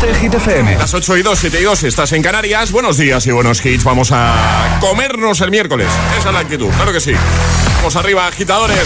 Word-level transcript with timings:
de 0.00 0.14
Hit 0.14 0.34
FM. 0.34 0.76
Las 0.76 0.92
8 0.94 1.16
y 1.18 1.22
2, 1.22 1.38
7 1.38 1.60
y 1.60 1.64
2, 1.64 1.82
estás 1.84 2.12
en 2.12 2.22
Canarias. 2.22 2.72
Buenos 2.72 2.96
días 2.96 3.26
y 3.26 3.30
buenos 3.30 3.64
hits. 3.64 3.84
Vamos 3.84 4.10
a 4.12 4.78
comernos 4.80 5.40
el 5.40 5.50
miércoles. 5.50 5.88
Esa 6.18 6.28
es 6.28 6.34
la 6.34 6.40
actitud, 6.40 6.68
claro 6.70 6.92
que 6.92 7.00
sí. 7.00 7.12
Vamos 7.76 7.94
arriba, 7.96 8.26
agitadores. 8.26 8.78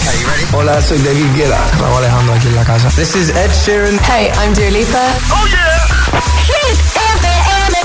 Hola, 0.53 0.81
soy 0.81 0.99
David 0.99 1.25
Guetta. 1.35 1.59
Raúl 1.79 1.97
Alejandro 1.97 2.33
aquí 2.33 2.47
en 2.47 2.55
la 2.55 2.63
casa. 2.63 2.89
This 2.89 3.15
is 3.15 3.29
Ed 3.29 3.49
Sheeran. 3.65 3.99
Hey, 4.03 4.29
I'm 4.41 4.53
Dua 4.53 4.69
Lipa. 4.69 4.99
¡Oh, 5.31 5.47
yeah! 5.47 5.87
Hit 6.45 6.79
FM. 6.95 7.77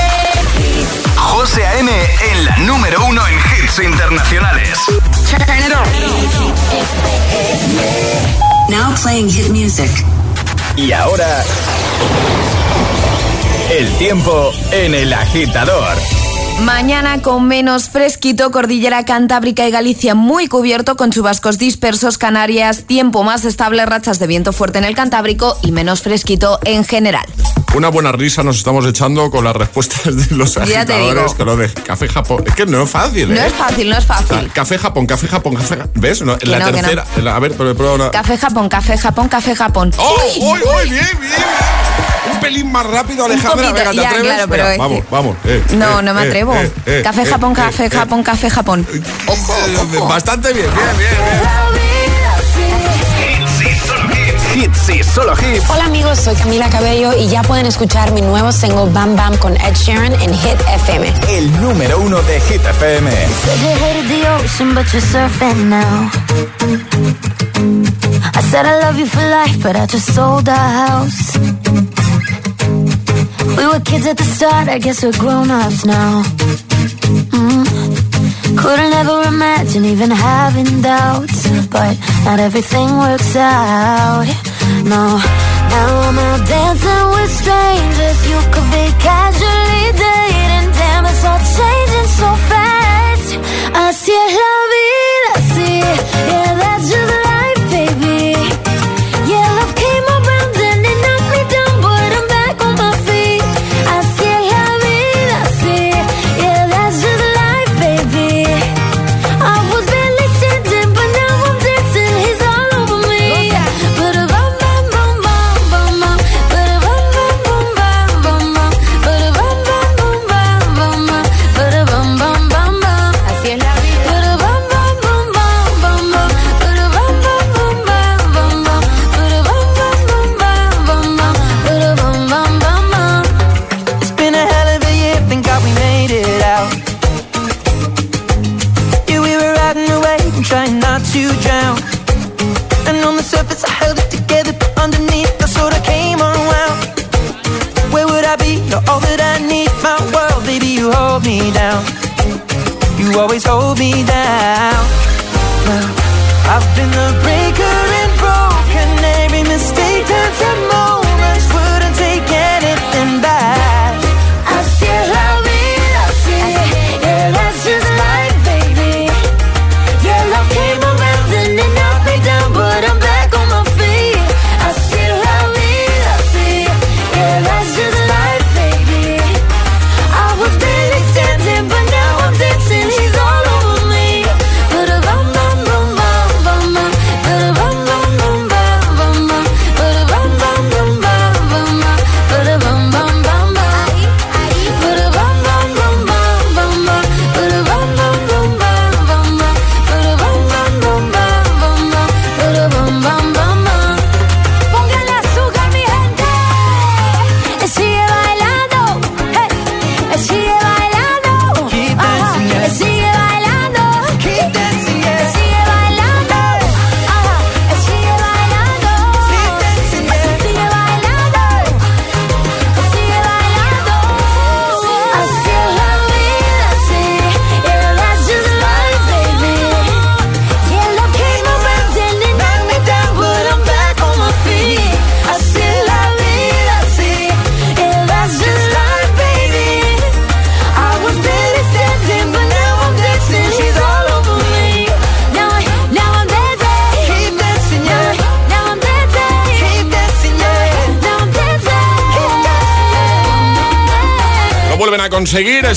José 1.16 1.66
A.M. 1.66 1.91
en 2.32 2.45
la 2.45 2.56
número 2.59 3.04
uno 3.06 3.22
en 3.27 3.34
hits 3.34 3.79
internacionales. 3.79 4.79
Turn 5.30 5.43
it 5.59 5.72
on. 5.72 5.84
Now 8.70 8.95
playing 9.02 9.30
hit 9.30 9.48
music. 9.50 9.91
Y 10.77 10.93
ahora... 10.93 11.45
El 13.77 13.91
tiempo 13.98 14.52
en 14.70 14.95
el 14.95 15.12
agitador. 15.12 15.96
Mañana 16.60 17.23
con 17.23 17.48
menos 17.48 17.88
fresquito, 17.88 18.52
Cordillera 18.52 19.05
Cantábrica 19.05 19.66
y 19.66 19.73
Galicia 19.73 20.15
muy 20.15 20.46
cubierto 20.46 20.95
con 20.95 21.10
chubascos 21.10 21.59
dispersos, 21.59 22.16
Canarias, 22.16 22.84
tiempo 22.84 23.24
más 23.24 23.45
estable, 23.45 23.84
rachas 23.84 24.20
de 24.20 24.29
viento 24.29 24.52
fuerte 24.52 24.79
en 24.79 24.84
el 24.84 24.95
Cantábrico 24.95 25.59
y 25.62 25.73
menos 25.73 26.02
fresquito 26.02 26.60
en 26.65 26.84
general. 26.84 27.27
Una 27.74 27.88
buena 27.88 28.12
risa 28.12 28.45
nos 28.45 28.56
estamos 28.59 28.87
echando 28.87 29.28
con 29.33 29.42
las 29.45 29.56
respuestas 29.56 30.05
de 30.16 30.37
los 30.37 30.55
Ya 30.55 30.62
agitadores 30.62 31.34
con 31.34 31.46
lo 31.46 31.56
de 31.56 31.69
café 31.73 32.06
Japón. 32.09 32.45
Es 32.46 32.55
que 32.55 32.66
no 32.66 32.82
es 32.84 32.88
fácil, 32.91 33.32
¿eh? 33.32 33.34
No 33.34 33.41
es 33.41 33.52
fácil, 33.52 33.91
no 33.91 33.96
es 33.98 34.05
O 34.05 34.06
sea, 34.06 34.16
fácil. 34.19 34.52
café 34.52 34.78
Japón, 34.78 35.06
café 35.06 35.27
Japón, 35.27 35.55
café 35.56 35.79
¿Ves? 35.95 36.23
No, 36.23 36.37
en 36.41 36.51
la 36.52 36.60
no, 36.60 36.66
que 36.66 36.70
no. 36.73 36.79
tercera. 36.79 37.05
la- 37.20 37.34
a 37.34 37.38
ver, 37.41 37.52
pero 37.59 37.74
prueba 37.74 37.95
una. 37.95 38.10
Café 38.12 38.38
Japón, 38.38 38.68
café 38.68 38.96
Japón, 38.96 39.29
café 39.29 39.56
Japón. 39.56 39.92
¡Oh! 39.98 40.16
¡Uy, 40.41 40.60
uy! 40.60 40.88
Bien, 40.91 40.91
bien, 40.91 41.18
bien. 41.20 41.32
Un 42.32 42.41
pelín 42.41 42.70
más 42.70 42.87
rápido, 42.87 43.24
Alejandra. 43.24 43.51
poquito, 43.68 43.74
Venga, 43.74 43.91
¿te 43.91 43.96
ya, 43.96 44.09
atreves? 44.09 44.32
claro, 44.34 44.48
pero 44.51 44.65
Venga, 44.65 44.79
vamos, 44.84 45.01
que- 45.01 45.06
vamos. 45.10 45.37
eh, 45.45 45.62
No, 45.73 45.98
eh, 45.98 46.02
no 46.04 46.15
me 46.15 46.23
eh, 46.23 46.27
atrevo. 46.29 46.54
eh, 46.54 46.73
eh, 46.87 47.01
café 47.02 47.23
eh, 47.23 47.27
Japón, 47.27 47.52
eh, 47.52 47.56
café 47.56 47.84
eh. 47.87 47.90
Japón, 47.90 48.23
café 48.23 48.51
Japón. 48.51 48.87
Ojo, 49.27 49.54
ojo. 49.96 50.09
Bastante 50.09 50.52
bien, 50.52 50.66
bien, 50.73 50.96
bien. 50.96 51.10
bien. 51.74 51.84
Hits 54.55 54.88
y 54.88 55.02
solo 55.02 55.33
hits. 55.33 55.69
Hola 55.69 55.87
amigos, 55.87 56.21
soy 56.21 56.37
Camila 56.37 56.71
Cabello 56.71 57.13
y 57.19 57.27
ya 57.29 57.43
pueden 57.43 57.66
escuchar 57.66 58.13
mi 58.13 58.21
nuevo 58.23 58.52
single 58.52 58.88
Bam 58.93 59.16
Bam 59.16 59.37
con 59.38 59.57
Ed 59.57 59.74
Sheeran 59.74 60.13
en 60.13 60.33
Hit 60.33 60.61
FM. 60.74 61.13
El 61.29 61.61
número 61.61 61.99
uno 61.99 62.23
de 62.23 62.41
Hit 62.41 62.65
FM. 62.65 63.11
Said 63.11 63.61
you 63.63 63.85
hated 63.85 64.09
the 64.09 64.28
ocean, 64.31 64.75
but 64.75 64.87
you're 64.93 65.03
surfing 65.03 65.69
now. 65.69 66.11
I 68.37 68.43
said 68.43 68.65
I 68.65 68.78
love 68.81 68.97
you 68.97 69.06
for 69.06 69.22
life, 69.22 69.61
but 69.61 69.75
I 69.75 69.87
just 69.87 70.15
sold 70.15 70.49
our 70.49 70.56
house. 70.56 71.37
We 73.56 73.66
were 73.66 73.81
kids 73.81 74.06
at 74.06 74.16
the 74.16 74.25
start, 74.25 74.69
I 74.69 74.78
guess 74.78 75.03
we're 75.03 75.19
grown 75.19 75.50
ups 75.50 75.84
now. 75.84 76.22
Mm. 77.33 77.74
Couldn't 78.56 78.93
ever 78.93 79.22
imagine 79.28 79.84
even 79.84 80.10
having 80.10 80.81
doubts, 80.81 81.49
but 81.69 81.99
not 82.25 82.38
everything 82.41 82.88
works 82.97 83.37
out. 83.37 84.25
No, 84.84 85.05
now 85.72 85.88
I'm 86.06 86.19
out 86.19 86.43
dancing 86.49 87.06
with 87.15 87.31
strangers. 87.41 88.19
You 88.31 88.38
could 88.53 88.69
be 88.77 88.87
casually 89.06 89.87
dating, 90.05 90.44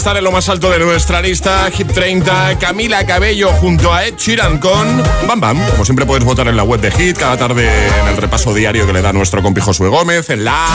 estar 0.07 0.17
en 0.19 0.23
lo 0.23 0.31
más 0.31 0.47
alto 0.47 0.69
de 0.69 0.79
nuestra 0.79 1.21
lista. 1.21 1.69
Hit 1.69 1.91
30, 1.91 2.57
Camila 2.59 3.05
Cabello 3.05 3.49
junto 3.49 3.93
a 3.93 4.05
Ed 4.05 4.13
Sheeran 4.15 4.57
con 4.57 5.03
Bam 5.27 5.41
Bam. 5.41 5.61
Como 5.71 5.83
siempre 5.83 6.05
puedes 6.05 6.23
votar 6.23 6.47
en 6.47 6.55
la 6.55 6.63
web 6.63 6.79
de 6.79 6.91
Hit, 6.91 7.17
cada 7.17 7.35
tarde 7.35 7.67
en 7.99 8.07
el 8.07 8.15
repaso 8.15 8.53
diario 8.53 8.87
que 8.87 8.93
le 8.93 9.01
da 9.01 9.11
nuestro 9.11 9.43
compi 9.43 9.59
Josué 9.59 9.89
Gómez, 9.89 10.29
en 10.29 10.45
la... 10.45 10.65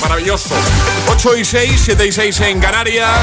Maravilloso. 0.00 0.56
8 1.12 1.36
y 1.36 1.44
6, 1.44 1.80
7 1.84 2.06
y 2.08 2.10
6 2.10 2.40
en 2.40 2.58
Canarias. 2.58 3.20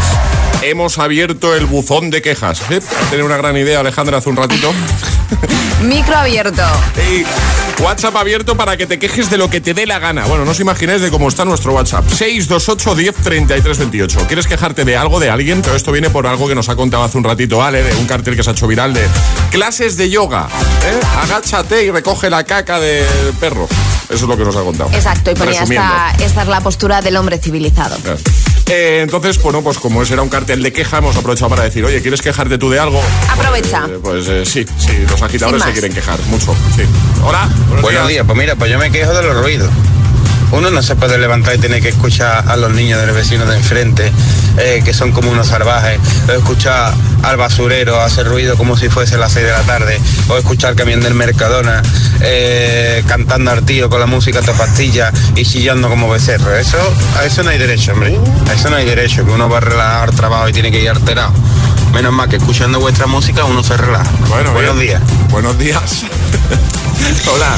Hemos 0.62 0.98
abierto 0.98 1.54
el 1.54 1.66
buzón 1.66 2.10
de 2.10 2.22
quejas. 2.22 2.62
¿Eh? 2.70 2.80
Tener 3.10 3.26
una 3.26 3.36
gran 3.36 3.58
idea, 3.58 3.82
Alejandra, 3.82 4.20
hace 4.20 4.30
un 4.30 4.38
ratito. 4.38 4.72
Micro 5.84 6.16
abierto. 6.16 6.64
Y 6.96 7.26
WhatsApp 7.82 8.16
abierto 8.16 8.56
para 8.58 8.78
que 8.78 8.86
te 8.86 9.00
quejes 9.00 9.30
de 9.30 9.38
lo 9.38 9.50
que 9.50 9.62
te 9.62 9.74
dé 9.74 9.86
la 9.86 10.00
gana. 10.00 10.26
Bueno, 10.26 10.46
no 10.46 10.52
os 10.52 10.60
imagináis 10.60 11.02
de 11.02 11.10
cómo 11.10 11.28
está 11.28 11.46
nuestro 11.46 11.74
WhatsApp. 11.74 12.08
628 12.08 12.96
10 12.96 13.16
33 13.16 13.78
28. 13.78 14.28
¿Quieres 14.28 14.48
quejarte 14.48 14.86
de 14.86 14.98
algo, 14.98 15.20
de 15.20 15.30
alguien? 15.30 15.62
Todo 15.62 15.76
esto 15.76 15.92
viene 15.92 16.10
por 16.10 16.28
algo 16.28 16.48
que 16.48 16.56
nos 16.56 16.70
ha 16.70 16.76
contado 16.76 17.04
hace 17.04 17.18
un 17.18 17.24
ratito 17.24 17.64
Ale, 17.64 17.84
de 17.84 17.96
un 17.96 18.06
cartel 18.06 18.36
que 18.36 18.44
se 18.44 18.50
ha 18.50 18.54
hecho 18.54 18.68
viral 18.68 18.94
de 18.94 19.08
clases 19.52 19.98
de 19.98 20.10
yoga. 20.10 20.48
¿eh? 20.86 21.00
Agáchate 21.24 21.86
y 21.86 21.92
recoge 21.92 22.30
la 22.30 22.44
caca 22.44 22.80
del 22.80 23.34
perro. 23.40 23.68
Eso 24.06 24.16
es 24.16 24.22
lo 24.24 24.36
que 24.36 24.44
nos 24.44 24.56
ha 24.56 24.62
contado. 24.62 24.90
Exacto, 24.94 25.32
y 25.32 25.36
ponía 25.36 25.64
esta, 25.64 26.14
esta 26.20 26.42
es 26.42 26.48
la 26.48 26.62
postura 26.62 27.02
del 27.02 27.16
hombre 27.16 27.38
civilizado. 27.38 27.96
Claro. 27.98 28.20
Eh, 28.70 29.02
entonces, 29.02 29.42
bueno, 29.42 29.64
pues 29.64 29.80
como 29.80 30.04
ese 30.04 30.14
era 30.14 30.22
un 30.22 30.30
cartel 30.30 30.62
de 30.62 30.72
queja, 30.72 31.00
hemos 31.00 31.18
aprovechado 31.18 31.50
para 31.50 31.64
decir, 31.64 31.84
oye, 31.84 32.02
¿quieres 32.02 32.22
quejarte 32.22 32.60
tú 32.60 32.70
de 32.70 32.80
algo? 32.80 33.02
Aprovecha. 33.28 33.86
Eh, 33.90 34.00
pues 34.02 34.28
eh, 34.28 34.46
sí, 34.46 34.64
sí, 34.78 34.92
los 35.10 35.22
agitadores 35.22 35.64
se 35.64 35.72
quieren 35.72 35.92
quejar, 35.92 36.20
mucho. 36.28 36.56
Sí. 36.76 36.84
Hola. 37.24 37.50
Buenos 37.82 38.08
días, 38.08 38.24
pues 38.26 38.38
mira, 38.38 38.56
pues 38.56 38.70
yo 38.70 38.78
me 38.78 38.92
quejo 38.92 39.12
de 39.12 39.24
los 39.24 39.42
ruidos. 39.42 39.70
Uno 40.52 40.72
no 40.72 40.82
se 40.82 40.96
puede 40.96 41.18
levantar 41.18 41.56
y 41.56 41.58
tener 41.60 41.82
que 41.82 41.90
escuchar 41.90 42.44
a 42.48 42.58
los 42.58 42.72
niños 42.72 43.00
del 43.00 43.12
vecino 43.12 43.46
de 43.46 43.56
enfrente, 43.58 44.12
eh, 44.58 44.82
que 44.84 44.94
son 44.94 45.12
como 45.12 45.32
unos 45.32 45.48
salvajes, 45.48 46.00
o 46.28 46.32
escuchar 46.32 46.94
al 47.24 47.38
basurero 47.38 48.02
hacer 48.02 48.28
ruido 48.28 48.56
como 48.56 48.78
si 48.78 48.90
fuese 48.90 49.18
las 49.18 49.34
6 49.34 49.46
de 49.46 49.52
la 49.52 49.62
tarde, 49.62 50.00
o 50.28 50.38
escuchar 50.38 50.72
al 50.72 50.76
camión 50.76 51.02
del 51.02 51.14
Mercadona 51.14 51.82
eh, 52.22 53.04
cantando 53.08 53.52
al 53.52 53.64
tío 53.64 53.90
con 53.90 54.00
la 54.00 54.06
música 54.06 54.42
de 54.42 54.52
pastilla 54.54 55.12
y 55.36 55.44
chillando 55.44 55.90
como 55.90 56.10
becerro. 56.10 56.56
Eso, 56.56 56.78
a 57.18 57.26
eso 57.26 57.44
no 57.44 57.52
hay 57.52 57.58
derecho, 57.58 57.94
hombre. 57.94 58.18
A 58.50 58.54
eso 58.54 58.70
no 58.70 58.76
hay 58.76 58.86
derecho, 58.86 59.26
que 59.26 59.32
uno 59.32 59.50
va 59.50 59.58
a 59.58 59.62
relajar 59.62 60.12
trabajo 60.12 60.50
y 60.50 60.54
tiene 60.54 60.72
que 60.72 60.82
ir 60.82 60.90
alterado. 60.90 61.32
Menos 61.94 62.14
mal 62.14 62.30
que 62.30 62.38
escuchando 62.38 62.80
vuestra 62.80 63.08
música 63.08 63.44
uno 63.46 63.64
se 63.64 63.76
relaja. 63.76 64.10
Bueno, 64.30 64.52
Buenos 64.54 64.76
bien. 64.76 64.88
días. 64.88 65.02
Buenos 65.32 65.58
días. 65.58 66.04
Hola. 67.34 67.58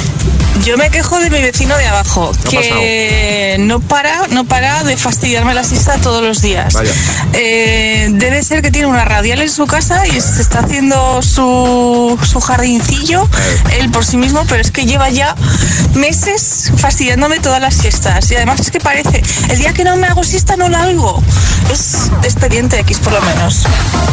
Yo 0.64 0.78
me 0.78 0.90
quejo 0.90 1.18
de 1.20 1.30
mi 1.30 1.42
vecino 1.42 1.76
de 1.78 1.88
abajo, 1.88 2.32
¿Qué 2.50 2.58
ha 2.58 2.62
que 2.62 3.56
no 3.60 3.80
para, 3.80 4.28
no 4.28 4.44
para 4.46 4.84
de 4.84 4.98
fastidiarme 4.98 5.54
la 5.54 5.64
siesta 5.64 5.98
todos 5.98 6.22
los 6.22 6.42
días. 6.42 6.74
Vaya. 6.74 6.92
Eh, 7.34 8.10
debe 8.12 8.44
ser 8.44 8.62
que 8.62 8.70
tiene 8.70 8.88
una 8.88 9.06
radial 9.06 9.42
en 9.42 9.50
su 9.50 9.66
casa 9.66 10.06
y 10.06 10.20
se 10.20 10.42
está 10.42 10.60
haciendo 10.60 11.22
su, 11.22 12.20
su 12.22 12.42
jardincillo 12.42 13.24
Eh. 13.24 13.80
él 13.80 13.90
por 13.92 14.06
sí 14.06 14.18
mismo, 14.18 14.46
pero 14.48 14.62
es 14.62 14.72
que 14.72 14.86
lleva 14.86 15.10
ya 15.10 15.36
meses 15.96 16.72
fastidiándome 16.78 17.40
todas 17.40 17.62
las 17.62 17.74
siestas. 17.76 18.30
Y 18.32 18.36
además 18.36 18.60
es 18.60 18.72
que 18.72 18.80
parece, 18.80 19.24
el 19.50 19.58
día 19.58 19.74
que 19.74 19.84
no 19.84 19.96
me 19.96 20.08
hago 20.08 20.24
siesta 20.24 20.58
no 20.58 20.68
la 20.70 20.86
oigo. 20.86 21.24
Es 21.72 22.12
expediente 22.24 22.78
X 22.82 23.00
por 23.00 23.14
lo 23.14 23.22
menos. 23.22 23.64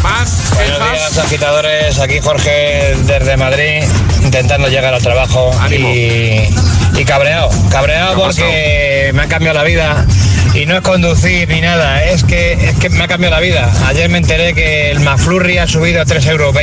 Más 0.09 0.55
Buenos 0.55 0.79
días, 0.79 1.19
agitadores. 1.19 1.99
Aquí 1.99 2.19
Jorge 2.21 2.95
desde 3.05 3.37
Madrid, 3.37 3.85
intentando 4.23 4.69
llegar 4.69 4.95
al 4.95 5.03
trabajo 5.03 5.51
Ánimo. 5.61 5.91
y, 5.91 6.49
y 6.97 7.05
cabreado. 7.05 7.51
Cabreado 7.71 8.15
¿Qué 8.15 8.23
ha 8.23 8.25
porque 8.25 9.11
me 9.15 9.23
ha 9.23 9.29
cambiado 9.29 9.59
la 9.59 9.65
vida. 9.65 10.07
Y 10.55 10.65
no 10.65 10.77
es 10.77 10.81
conducir 10.81 11.49
ni 11.49 11.61
nada, 11.61 12.03
es 12.05 12.25
que, 12.25 12.55
es 12.55 12.77
que 12.79 12.89
me 12.89 13.05
ha 13.05 13.09
cambiado 13.09 13.35
la 13.35 13.41
vida. 13.41 13.71
Ayer 13.87 14.09
me 14.09 14.19
enteré 14.19 14.55
que 14.55 14.91
el 14.91 15.01
McFlurry 15.01 15.59
ha 15.59 15.67
subido 15.67 16.01
a 16.01 16.07
3,20 16.07 16.31
euros. 16.31 16.55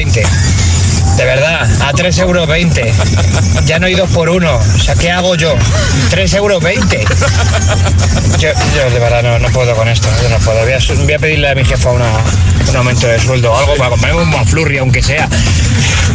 De 1.18 1.24
verdad, 1.24 1.62
a 1.82 1.94
3,20 1.94 2.20
euros. 2.20 3.66
Ya 3.66 3.80
no 3.80 3.88
hay 3.88 3.96
dos 3.96 4.10
por 4.12 4.30
uno. 4.30 4.58
O 4.58 4.80
sea, 4.80 4.96
¿qué 4.96 5.12
hago 5.12 5.36
yo? 5.36 5.56
3,20 6.12 6.36
euros. 6.36 6.64
Yo, 8.40 8.50
yo 8.76 8.90
de 8.92 9.00
verdad 9.00 9.24
no, 9.24 9.40
no 9.40 9.48
puedo 9.50 9.74
con 9.76 9.88
esto. 9.88 10.08
Yo 10.22 10.30
no 10.30 10.38
puedo. 10.40 10.62
Voy 10.64 10.74
a, 10.74 10.80
voy 11.04 11.14
a 11.14 11.20
pedirle 11.20 11.50
a 11.50 11.56
mi 11.56 11.64
jefa 11.64 11.92
una, 11.92 12.06
un 12.70 12.76
aumento 12.76 13.08
de 13.08 13.18
sueldo 13.20 13.52
o 13.54 13.58
algo 13.58 13.76
para 13.78 13.92
comprarme 13.92 14.24
un 14.24 14.30
McFlurry, 14.30 14.78
aunque 14.78 15.02
sea. 15.02 15.28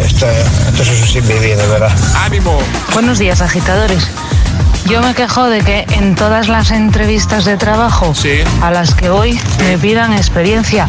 Esto, 0.05 0.27
esto 0.29 0.83
es 0.83 1.11
sin 1.11 1.27
vivir, 1.27 1.57
de 1.57 1.67
verdad. 1.67 1.91
Ánimo. 2.17 2.59
Buenos 2.93 3.19
días, 3.19 3.41
agitadores. 3.41 4.07
Yo 4.87 5.01
me 5.03 5.15
quejo 5.15 5.47
de 5.49 5.61
que 5.63 5.87
en 5.93 6.15
todas 6.15 6.49
las 6.49 6.71
entrevistas 6.71 7.45
de 7.45 7.57
trabajo 7.57 8.15
Sí. 8.15 8.41
a 8.63 8.71
las 8.71 8.95
que 8.95 9.09
voy 9.09 9.39
me 9.61 9.79
pidan 9.79 10.13
experiencia. 10.15 10.89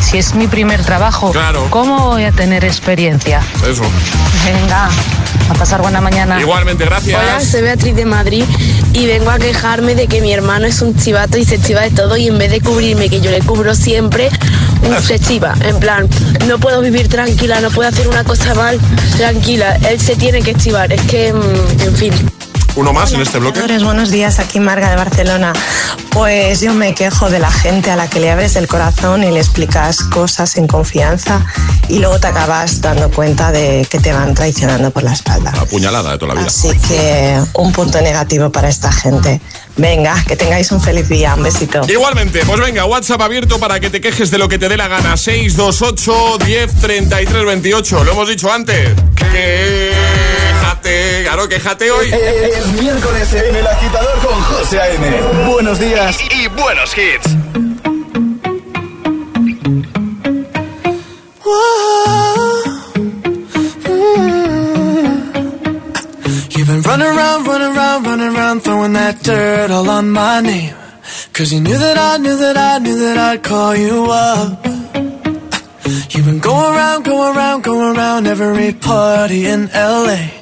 Si 0.00 0.18
es 0.18 0.34
mi 0.34 0.46
primer 0.46 0.82
trabajo, 0.84 1.30
Claro. 1.32 1.66
¿cómo 1.70 2.06
voy 2.10 2.24
a 2.24 2.32
tener 2.32 2.64
experiencia? 2.64 3.40
Eso. 3.68 3.82
Venga, 4.44 4.88
a 5.48 5.54
pasar 5.54 5.80
buena 5.82 6.00
mañana. 6.00 6.40
Igualmente, 6.40 6.84
gracias. 6.84 7.20
Hola, 7.20 7.40
soy 7.40 7.62
Beatriz 7.62 7.94
de 7.96 8.04
Madrid 8.04 8.44
y 8.92 9.06
vengo 9.06 9.30
a 9.30 9.38
quejarme 9.38 9.94
de 9.94 10.06
que 10.08 10.20
mi 10.20 10.32
hermano 10.32 10.66
es 10.66 10.82
un 10.82 10.94
chivato 10.96 11.38
y 11.38 11.44
se 11.44 11.60
chiva 11.60 11.82
de 11.82 11.90
todo 11.90 12.16
y 12.16 12.28
en 12.28 12.38
vez 12.38 12.50
de 12.50 12.60
cubrirme, 12.60 13.08
que 13.08 13.20
yo 13.20 13.30
le 13.30 13.40
cubro 13.40 13.74
siempre, 13.74 14.28
se 15.02 15.18
chiva. 15.18 15.54
En 15.64 15.78
plan, 15.78 16.08
no 16.46 16.58
puedo 16.58 16.80
vivir 16.80 17.08
tranquila, 17.08 17.60
no 17.60 17.70
puedo 17.70 17.88
hacer 17.88 18.08
una 18.08 18.24
cosa 18.24 18.54
mal, 18.54 18.78
tranquila. 19.16 19.76
Él 19.88 20.00
se 20.00 20.16
tiene 20.16 20.42
que 20.42 20.54
chivar, 20.54 20.92
es 20.92 21.00
que, 21.02 21.32
mm, 21.32 21.80
en 21.82 21.96
fin. 21.96 22.12
Uno 22.74 22.92
más 22.92 23.12
en 23.12 23.20
este 23.20 23.38
bloque. 23.38 23.60
Buenos 23.82 24.10
días, 24.10 24.38
aquí 24.38 24.58
Marga 24.58 24.88
de 24.88 24.96
Barcelona. 24.96 25.52
Pues 26.10 26.60
yo 26.60 26.72
me 26.72 26.94
quejo 26.94 27.28
de 27.28 27.38
la 27.38 27.50
gente 27.50 27.90
a 27.90 27.96
la 27.96 28.08
que 28.08 28.18
le 28.18 28.30
abres 28.30 28.56
el 28.56 28.66
corazón 28.66 29.24
y 29.24 29.30
le 29.30 29.40
explicas 29.40 30.02
cosas 30.02 30.56
en 30.56 30.66
confianza 30.66 31.44
y 31.88 31.98
luego 31.98 32.18
te 32.18 32.28
acabas 32.28 32.80
dando 32.80 33.10
cuenta 33.10 33.52
de 33.52 33.86
que 33.90 33.98
te 33.98 34.12
van 34.12 34.34
traicionando 34.34 34.90
por 34.90 35.02
la 35.02 35.12
espalda. 35.12 35.52
Apuñalada 35.58 36.12
de 36.12 36.18
toda 36.18 36.34
la 36.34 36.40
vida. 36.40 36.48
Así 36.48 36.68
que 36.88 37.38
un 37.54 37.72
punto 37.72 38.00
negativo 38.00 38.50
para 38.50 38.68
esta 38.68 38.90
gente. 38.90 39.40
Venga, 39.76 40.22
que 40.26 40.36
tengáis 40.36 40.72
un 40.72 40.80
feliz 40.80 41.08
día, 41.08 41.34
un 41.34 41.42
besito. 41.42 41.82
Igualmente, 41.88 42.42
pues 42.46 42.60
venga, 42.60 42.84
WhatsApp 42.86 43.20
abierto 43.20 43.58
para 43.58 43.80
que 43.80 43.90
te 43.90 44.00
quejes 44.00 44.30
de 44.30 44.38
lo 44.38 44.48
que 44.48 44.58
te 44.58 44.68
dé 44.68 44.76
la 44.76 44.88
gana. 44.88 45.16
628 45.16 46.38
10 46.44 46.74
33 46.80 47.44
28. 47.44 48.04
Lo 48.04 48.12
hemos 48.12 48.28
dicho 48.28 48.50
antes. 48.50 48.90
Quéjate, 50.82 51.22
claro, 51.22 51.48
quéjate 51.48 51.90
hoy. 51.90 52.10
Es 52.12 52.66
miércoles 52.80 53.32
en 53.32 53.54
el 53.54 53.66
agitador 53.66 54.18
con 54.18 54.42
José 54.42 54.80
A.M. 54.80 55.46
Buenos 55.52 55.78
días 55.78 56.18
y, 56.30 56.48
buenos 56.48 56.96
hits. 56.96 57.36
You've 66.50 66.66
been 66.66 66.82
running 66.82 67.06
around, 67.06 67.46
running 67.46 67.76
around, 67.76 68.06
running 68.06 68.36
around, 68.36 68.62
throwing 68.62 68.92
that 68.94 69.22
dirt 69.22 69.70
all 69.70 69.88
on 69.88 70.10
my 70.10 70.40
name. 70.40 70.74
Cause 71.32 71.52
you 71.52 71.60
knew 71.60 71.78
that 71.78 71.96
I 71.96 72.18
knew 72.18 72.36
that 72.36 72.56
I 72.56 72.78
knew 72.78 72.98
that 72.98 73.18
I'd 73.18 73.42
call 73.42 73.76
you 73.76 74.06
up. 74.10 74.66
You've 76.10 76.26
been 76.26 76.40
going 76.40 76.74
around, 76.74 77.04
going 77.04 77.36
around, 77.36 77.62
going 77.62 77.96
around 77.96 78.26
every 78.26 78.72
party 78.72 79.46
in 79.46 79.68
LA. 79.72 80.41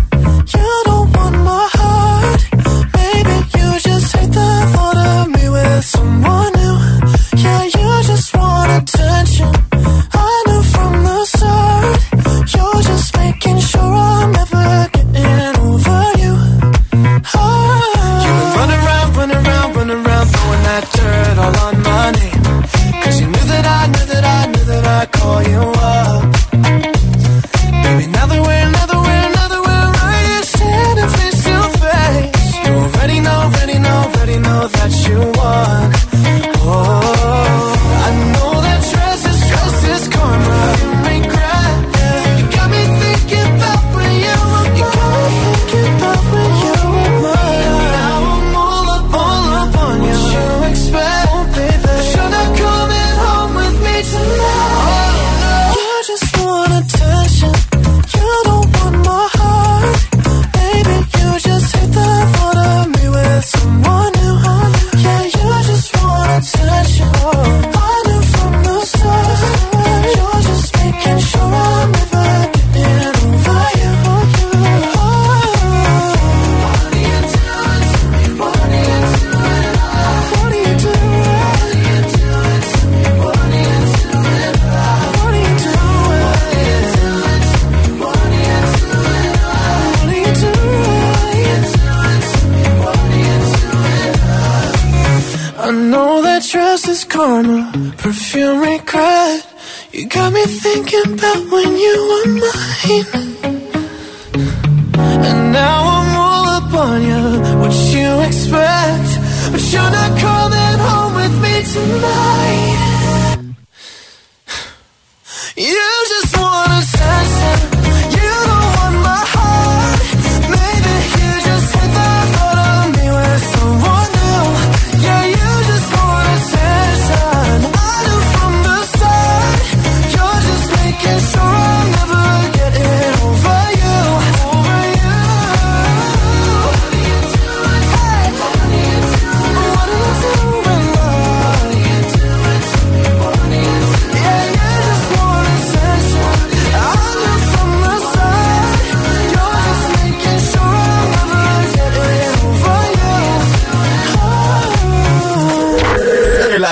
Someone 5.81 6.50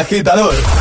agitador. 0.10 0.79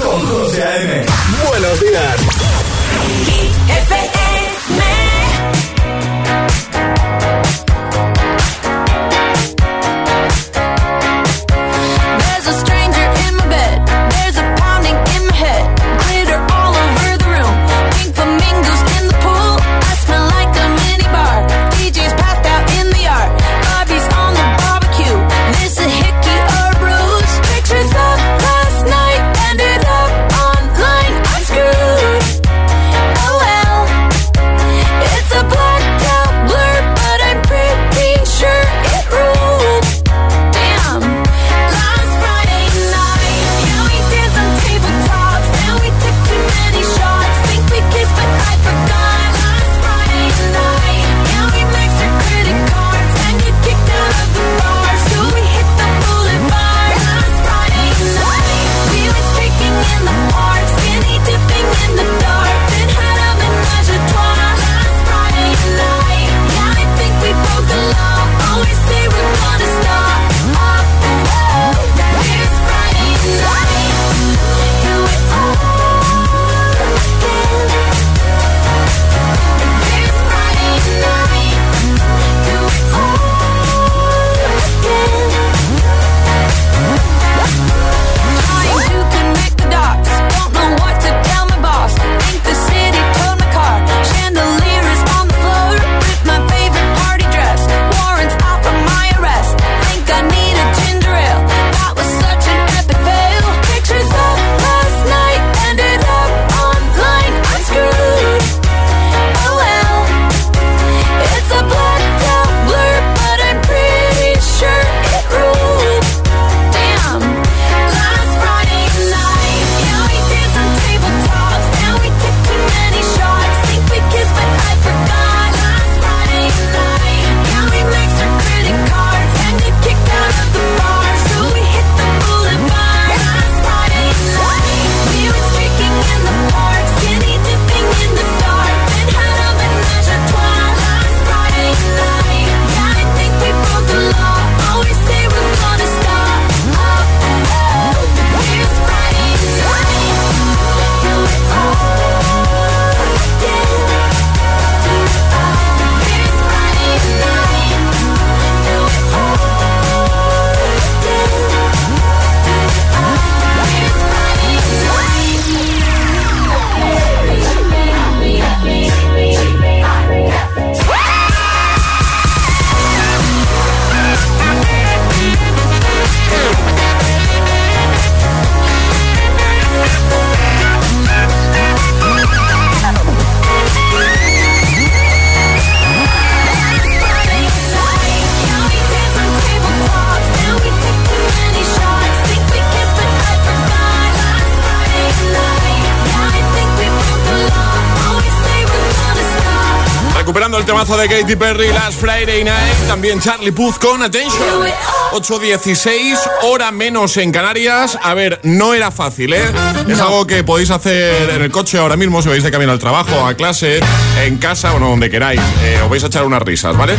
el 200.58 200.64
temazo 200.64 200.96
de 200.96 201.08
Katy 201.08 201.36
Perry 201.36 201.68
Last 201.68 202.00
Friday 202.00 202.42
Night. 202.42 202.88
También 202.88 203.20
Charlie 203.20 203.52
Puth 203.52 203.78
con 203.78 204.02
Attention. 204.02 204.66
8.16, 205.12 206.18
hora 206.42 206.70
menos 206.70 207.16
en 207.16 207.32
Canarias. 207.32 207.98
A 208.02 208.14
ver, 208.14 208.40
no 208.42 208.74
era 208.74 208.90
fácil, 208.90 209.32
¿eh? 209.32 209.44
Es 209.88 210.00
algo 210.00 210.26
que 210.26 210.44
podéis 210.44 210.70
hacer 210.70 211.30
en 211.30 211.42
el 211.42 211.50
coche 211.50 211.78
ahora 211.78 211.96
mismo, 211.96 212.20
si 212.22 212.28
vais 212.28 212.42
de 212.42 212.50
camino 212.50 212.72
al 212.72 212.78
trabajo, 212.78 213.26
a 213.26 213.34
clase, 213.34 213.80
en 214.22 214.36
casa, 214.38 214.72
bueno, 214.72 214.90
donde 214.90 215.10
queráis. 215.10 215.40
Eh, 215.62 215.80
os 215.82 215.88
vais 215.88 216.02
a 216.04 216.08
echar 216.08 216.24
unas 216.24 216.42
risas, 216.42 216.76
¿vale? 216.76 216.94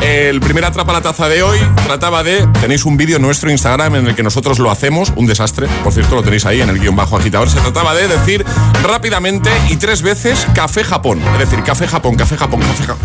El 0.00 0.40
primer 0.40 0.64
Atrapa 0.64 0.92
la 0.92 1.02
Taza 1.02 1.28
de 1.28 1.42
hoy 1.42 1.58
trataba 1.86 2.24
de... 2.24 2.46
Tenéis 2.60 2.84
un 2.84 2.96
vídeo 2.96 3.18
nuestro 3.18 3.50
Instagram 3.50 3.94
en 3.96 4.08
el 4.08 4.14
que 4.16 4.22
nosotros 4.22 4.58
lo 4.58 4.70
hacemos. 4.70 5.12
Un 5.16 5.26
desastre, 5.26 5.68
por 5.84 5.92
cierto, 5.92 6.16
lo 6.16 6.22
tenéis 6.22 6.46
ahí 6.46 6.60
en 6.60 6.68
el 6.68 6.80
guion 6.80 6.96
bajo 6.96 7.16
agitador. 7.16 7.48
Se 7.48 7.60
trataba 7.60 7.94
de 7.94 8.08
decir 8.08 8.44
rápidamente 8.82 9.50
y 9.68 9.76
tres 9.76 10.02
veces 10.02 10.46
café 10.54 10.82
Japón. 10.82 11.22
Es 11.34 11.38
decir, 11.38 11.62
café 11.62 11.86
Japón, 11.86 12.16
café 12.16 12.36
Japón, 12.36 12.60
café 12.60 12.84
Japón. 12.84 13.01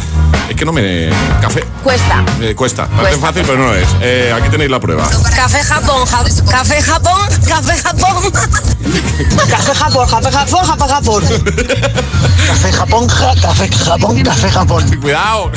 Es 0.50 0.56
que 0.56 0.66
no 0.66 0.72
me. 0.72 1.10
Café. 1.42 1.64
Cuesta. 1.84 2.24
Eh, 2.42 2.56
cuesta. 2.56 2.88
Parece 2.88 3.20
fácil, 3.20 3.44
pero 3.46 3.58
no 3.58 3.74
es. 3.74 3.88
Eh, 4.02 4.34
aquí 4.36 4.50
tenéis 4.50 4.72
la 4.72 4.80
prueba. 4.80 5.08
Café 5.36 5.64
Japón, 5.64 6.06
ja... 6.06 6.24
café 6.50 6.82
Japón, 6.82 7.20
café 7.48 7.78
Japón. 7.78 8.32
café 9.50 9.76
Japón, 9.76 10.08
café 10.10 10.32
Japón, 10.32 10.68
café 10.68 10.88
Japón. 10.88 11.24
café 12.48 12.72
Japón, 12.72 13.08
ja... 13.10 13.36
café 13.42 13.70
Japón, 13.70 14.24
café 14.24 14.50
Japón. 14.50 14.98
Cuidado. 15.02 15.52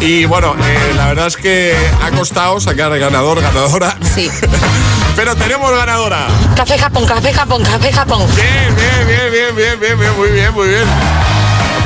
Y 0.00 0.24
bueno, 0.24 0.54
eh, 0.60 0.92
la 0.96 1.06
verdad 1.06 1.28
es 1.28 1.36
que 1.36 1.76
ha 2.04 2.10
costado 2.10 2.60
sacar 2.60 2.96
ganador, 2.98 3.40
ganadora. 3.40 3.96
Sí. 4.14 4.30
Pero 5.14 5.36
tenemos 5.36 5.70
ganadora. 5.70 6.26
Café 6.56 6.76
Japón, 6.78 7.06
café 7.06 7.32
Japón, 7.32 7.62
café 7.62 7.92
Japón. 7.92 8.26
Bien, 8.34 8.74
bien, 8.74 9.06
bien, 9.06 9.32
bien, 9.32 9.56
bien, 9.56 9.80
bien, 9.80 9.98
bien, 9.98 10.16
muy 10.16 10.30
bien, 10.30 10.52
muy 10.54 10.68
bien. 10.68 11.35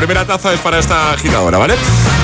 Primera 0.00 0.24
taza 0.26 0.54
es 0.54 0.60
para 0.60 0.78
esta 0.78 1.12
agitadora, 1.12 1.58
¿vale? 1.58 1.74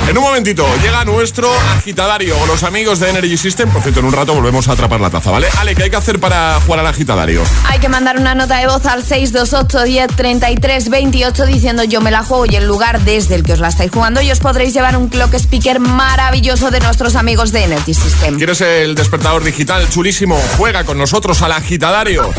En 0.09 0.17
un 0.17 0.23
momentito 0.23 0.65
llega 0.81 1.05
nuestro 1.05 1.47
agitadario 1.77 2.35
con 2.39 2.47
los 2.47 2.63
amigos 2.63 2.99
de 2.99 3.11
Energy 3.11 3.37
System. 3.37 3.69
Por 3.69 3.83
cierto, 3.83 3.99
en 3.99 4.07
un 4.07 4.13
rato 4.13 4.33
volvemos 4.33 4.67
a 4.67 4.71
atrapar 4.71 4.99
la 4.99 5.11
taza, 5.11 5.29
¿vale? 5.29 5.47
Ale, 5.59 5.75
¿qué 5.75 5.83
hay 5.83 5.89
que 5.91 5.95
hacer 5.95 6.19
para 6.19 6.59
jugar 6.65 6.79
al 6.79 6.87
agitadario? 6.87 7.43
Hay 7.65 7.77
que 7.79 7.87
mandar 7.87 8.17
una 8.17 8.33
nota 8.33 8.57
de 8.57 8.65
voz 8.65 8.83
al 8.87 9.03
628 9.03 9.83
10 9.83 10.07
33 10.15 10.89
28 10.89 11.45
diciendo 11.45 11.83
yo 11.83 12.01
me 12.01 12.09
la 12.09 12.23
juego 12.23 12.47
y 12.47 12.55
el 12.55 12.65
lugar 12.67 13.01
desde 13.01 13.35
el 13.35 13.43
que 13.43 13.53
os 13.53 13.59
la 13.59 13.67
estáis 13.67 13.91
jugando 13.91 14.21
y 14.21 14.31
os 14.31 14.39
podréis 14.39 14.73
llevar 14.73 14.97
un 14.97 15.07
clock 15.07 15.35
speaker 15.35 15.79
maravilloso 15.79 16.71
de 16.71 16.79
nuestros 16.79 17.15
amigos 17.15 17.51
de 17.51 17.65
Energy 17.65 17.93
System. 17.93 18.37
¿Quieres 18.37 18.59
el 18.61 18.95
despertador 18.95 19.43
digital 19.43 19.87
chulísimo? 19.87 20.41
Juega 20.57 20.83
con 20.83 20.97
nosotros 20.97 21.43
al 21.43 21.51
agitadario. 21.51 22.31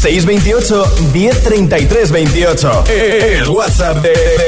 628 0.00 0.94
1033 1.12 2.10
28. 2.10 2.84
El 2.88 3.48
WhatsApp 3.48 3.96
de- 3.98 4.47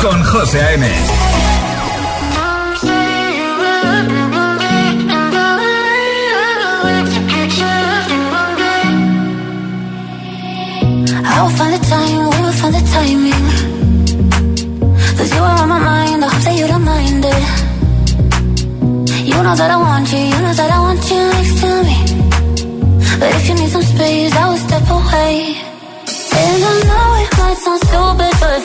Con 0.00 0.24
José 0.24 0.58
A.M. 0.58 0.86
I 11.22 11.42
will 11.42 11.50
find 11.58 11.74
the 11.74 11.78
time, 11.86 12.30
we 12.30 12.38
will 12.40 12.52
find 12.52 12.74
the 12.74 12.80
timing. 12.94 13.46
Cause 15.18 15.30
you 15.34 15.42
are 15.42 15.60
on 15.60 15.68
my 15.68 15.78
mind, 15.78 16.24
I 16.24 16.28
hope 16.28 16.42
that 16.44 16.56
you 16.56 16.66
don't 16.66 16.84
mind 16.84 17.22
it. 17.22 17.44
You 19.26 19.42
know 19.42 19.54
that 19.54 19.70
I 19.70 19.76
want 19.76 20.10
you, 20.10 20.18
you 20.20 20.40
know 20.40 20.54
that 20.54 20.70
I 20.70 20.80
want 20.80 21.10
you 21.10 21.20
next 21.36 21.60
to 21.60 21.82
me. 21.84 21.98
But 23.20 23.28
if 23.34 23.46
you 23.46 23.54
need 23.56 23.68
some 23.68 23.82
space, 23.82 24.34
I 24.34 24.48
will 24.48 24.56
step 24.56 24.88
away. 24.88 25.49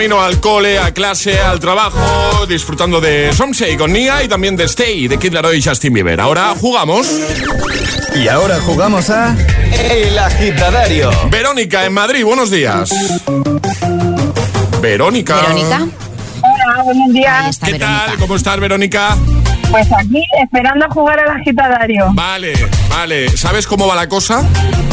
camino 0.00 0.22
al 0.22 0.40
cole, 0.40 0.78
a 0.78 0.94
clase, 0.94 1.38
al 1.38 1.60
trabajo, 1.60 2.46
disfrutando 2.46 3.02
de 3.02 3.34
Somsei 3.34 3.76
con 3.76 3.92
Nia 3.92 4.24
y 4.24 4.28
también 4.28 4.56
de 4.56 4.64
Stay 4.64 5.08
de 5.08 5.18
Kid 5.18 5.34
Laroi 5.34 5.58
y 5.58 5.62
Justin 5.62 5.92
Bieber. 5.92 6.18
Ahora 6.22 6.54
jugamos. 6.58 7.06
Y 8.14 8.26
ahora 8.26 8.62
jugamos 8.62 9.10
a 9.10 9.36
El 9.78 10.18
Agitadario. 10.18 11.10
Verónica 11.28 11.84
en 11.84 11.92
Madrid, 11.92 12.24
buenos 12.24 12.50
días. 12.50 12.88
Verónica. 14.80 15.36
Verónica. 15.36 15.86
Hola, 16.40 16.82
buenos 16.82 17.12
días. 17.12 17.58
¿Qué 17.62 17.74
tal? 17.74 18.16
¿Cómo 18.16 18.36
estás, 18.36 18.58
Verónica? 18.58 19.18
Pues 19.70 19.86
aquí, 19.92 20.22
esperando 20.42 20.86
a 20.86 20.88
jugar 20.88 21.20
al 21.20 21.40
agitadario. 21.40 22.06
Vale, 22.12 22.52
vale. 22.88 23.28
¿Sabes 23.36 23.66
cómo 23.66 23.86
va 23.86 23.94
la 23.94 24.08
cosa? 24.08 24.44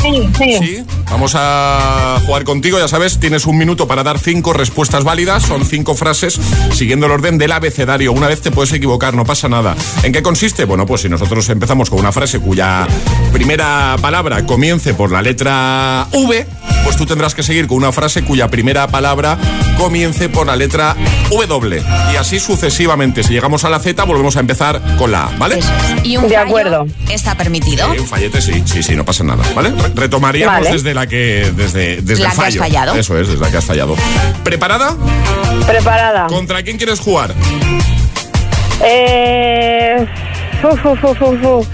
Sí, 0.01 0.29
sí. 0.37 0.57
Sí. 0.59 0.85
Vamos 1.09 1.33
a 1.35 2.19
jugar 2.25 2.43
contigo, 2.43 2.77
ya 2.77 2.87
sabes, 2.87 3.19
tienes 3.19 3.45
un 3.45 3.57
minuto 3.57 3.87
para 3.87 4.03
dar 4.03 4.19
cinco 4.19 4.53
respuestas 4.53 5.03
válidas, 5.03 5.43
son 5.43 5.65
cinco 5.65 5.95
frases 5.95 6.39
siguiendo 6.73 7.05
el 7.05 7.13
orden 7.13 7.37
del 7.37 7.53
abecedario. 7.53 8.11
Una 8.11 8.27
vez 8.27 8.41
te 8.41 8.51
puedes 8.51 8.71
equivocar, 8.73 9.13
no 9.13 9.25
pasa 9.25 9.47
nada. 9.49 9.75
¿En 10.03 10.11
qué 10.11 10.21
consiste? 10.21 10.65
Bueno, 10.65 10.85
pues 10.85 11.01
si 11.01 11.09
nosotros 11.09 11.47
empezamos 11.49 11.89
con 11.89 11.99
una 11.99 12.11
frase 12.11 12.39
cuya 12.39 12.87
primera 13.31 13.95
palabra 14.01 14.45
comience 14.45 14.93
por 14.93 15.11
la 15.11 15.21
letra 15.21 16.07
V, 16.11 16.45
pues 16.83 16.97
tú 16.97 17.05
tendrás 17.05 17.33
que 17.33 17.41
seguir 17.41 17.67
con 17.67 17.77
una 17.77 17.91
frase 17.91 18.23
cuya 18.23 18.49
primera 18.49 18.87
palabra 18.87 19.37
comience 19.77 20.29
por 20.29 20.45
la 20.47 20.55
letra 20.55 20.95
W. 21.31 21.83
Y 22.13 22.15
así 22.15 22.39
sucesivamente. 22.39 23.23
Si 23.23 23.33
llegamos 23.33 23.63
a 23.63 23.69
la 23.69 23.79
Z, 23.79 24.03
volvemos 24.03 24.35
a 24.37 24.41
empezar 24.41 24.66
con 24.97 25.11
la 25.11 25.25
A, 25.25 25.29
¿vale? 25.37 25.59
Y 26.03 26.17
un 26.17 26.23
De 26.27 26.35
fallo 26.35 26.47
acuerdo. 26.47 26.87
está 27.09 27.35
permitido. 27.35 27.91
Sí, 27.93 27.99
un 27.99 28.07
fallete 28.07 28.41
sí, 28.41 28.63
sí, 28.65 28.83
sí, 28.83 28.95
no 28.95 29.03
pasa 29.05 29.23
nada, 29.23 29.43
¿vale? 29.55 29.69
Re- 29.71 29.91
Retomaríamos 29.95 30.55
Vale. 30.59 30.71
desde 30.71 30.93
la 30.93 31.07
que 31.07 31.51
desde, 31.55 32.01
desde 32.01 32.23
La 32.23 32.29
el 32.29 32.35
que 32.35 32.39
has 32.39 32.45
fallo. 32.45 32.59
fallado. 32.59 32.95
Eso 32.95 33.17
es, 33.19 33.27
desde 33.27 33.41
la 33.41 33.51
que 33.51 33.57
has 33.57 33.65
fallado. 33.65 33.95
¿Preparada? 34.43 34.95
Preparada. 35.65 36.27
¿Contra 36.27 36.61
quién 36.63 36.77
quieres 36.77 36.99
jugar? 36.99 37.33
Eh... 38.83 40.05
fu, 40.61 40.69
fu, 40.77 40.95
fu, 40.95 41.15
fu, 41.15 41.37
fu. 41.41 41.67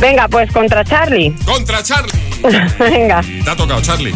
Venga, 0.00 0.28
pues 0.28 0.50
contra 0.52 0.84
Charlie. 0.84 1.34
Contra 1.44 1.82
Charlie. 1.82 2.12
Venga. 2.78 3.22
Te 3.44 3.50
ha 3.50 3.56
tocado, 3.56 3.80
Charlie. 3.82 4.14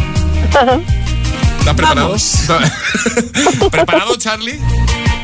¿Estás 1.59 1.75
preparado? 1.75 2.17
¿Preparado, 3.71 4.17
Charlie? 4.17 4.59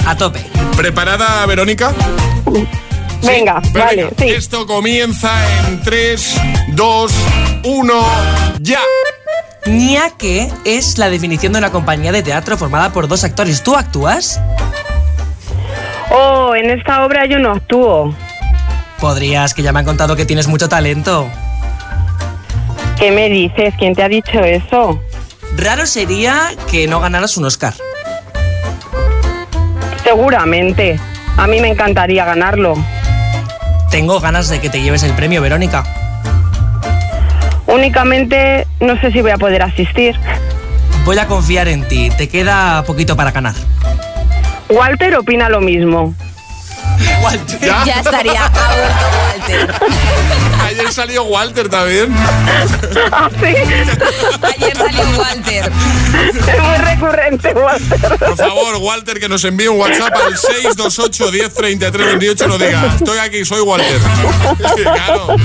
A 0.06 0.16
tope. 0.16 0.40
¿Preparada, 0.76 1.44
Verónica? 1.46 1.92
Venga, 3.26 3.60
vale, 3.72 4.04
venga, 4.04 4.16
sí. 4.18 4.28
Esto 4.28 4.66
comienza 4.66 5.30
en 5.68 5.82
3, 5.82 6.40
2, 6.68 7.12
1, 7.64 7.94
ya. 8.60 8.80
Ñaque 9.66 10.50
es 10.64 10.96
la 10.98 11.10
definición 11.10 11.52
de 11.52 11.58
una 11.58 11.70
compañía 11.70 12.12
de 12.12 12.22
teatro 12.22 12.56
formada 12.56 12.92
por 12.92 13.08
dos 13.08 13.24
actores. 13.24 13.62
¿Tú 13.62 13.74
actúas? 13.74 14.40
Oh, 16.10 16.54
en 16.54 16.70
esta 16.70 17.04
obra 17.04 17.26
yo 17.26 17.38
no 17.38 17.52
actúo. 17.52 18.14
Podrías, 19.00 19.54
que 19.54 19.62
ya 19.62 19.72
me 19.72 19.80
han 19.80 19.84
contado 19.84 20.14
que 20.14 20.24
tienes 20.24 20.46
mucho 20.46 20.68
talento. 20.68 21.28
¿Qué 22.98 23.10
me 23.10 23.28
dices? 23.28 23.74
¿Quién 23.78 23.94
te 23.94 24.02
ha 24.02 24.08
dicho 24.08 24.40
eso? 24.40 25.00
Raro 25.56 25.86
sería 25.86 26.54
que 26.70 26.86
no 26.86 27.00
ganaras 27.00 27.36
un 27.36 27.44
Oscar. 27.44 27.74
Seguramente. 30.04 30.98
A 31.36 31.46
mí 31.46 31.60
me 31.60 31.68
encantaría 31.68 32.24
ganarlo. 32.24 32.76
Tengo 33.90 34.20
ganas 34.20 34.49
de 34.49 34.61
que 34.61 34.68
te 34.68 34.83
lleves 34.83 35.03
el 35.03 35.12
premio, 35.12 35.40
Verónica. 35.40 35.85
Únicamente 37.66 38.66
no 38.81 39.01
sé 39.01 39.12
si 39.12 39.20
voy 39.20 39.31
a 39.31 39.38
poder 39.38 39.62
asistir. 39.62 40.18
Voy 41.05 41.18
a 41.18 41.27
confiar 41.27 41.68
en 41.68 41.87
ti. 41.87 42.11
Te 42.16 42.29
queda 42.29 42.83
poquito 42.85 43.16
para 43.16 43.31
ganar. 43.31 43.55
Walter 44.68 45.16
opina 45.16 45.49
lo 45.49 45.61
mismo. 45.61 46.14
¿Ya? 47.61 47.85
Ya 47.85 48.01
estaría 48.01 48.46
aborto 48.46 49.07
Walter. 49.38 49.75
Ayer 50.66 50.92
salió 50.92 51.24
Walter 51.24 51.68
también. 51.68 52.12
¿Ah, 53.12 53.31
sí? 53.40 53.46
Ayer 53.46 54.76
salió 54.76 55.02
Walter. 55.18 55.72
Es 56.26 56.61
muy 56.62 56.76
recurrente, 56.79 57.52
Walter. 57.55 58.18
Por 58.18 58.37
favor, 58.37 58.76
Walter, 58.81 59.20
que 59.20 59.29
nos 59.29 59.44
envíe 59.44 59.68
un 59.68 59.79
WhatsApp 59.79 60.14
al 60.14 60.37
628 60.37 61.31
10 61.31 61.55
33 61.55 62.07
28 62.07 62.48
lo 62.48 62.59
diga. 62.59 62.94
Estoy 62.96 63.18
aquí, 63.18 63.44
soy 63.44 63.61
Walter. 63.61 63.98
Claro. 64.96 65.37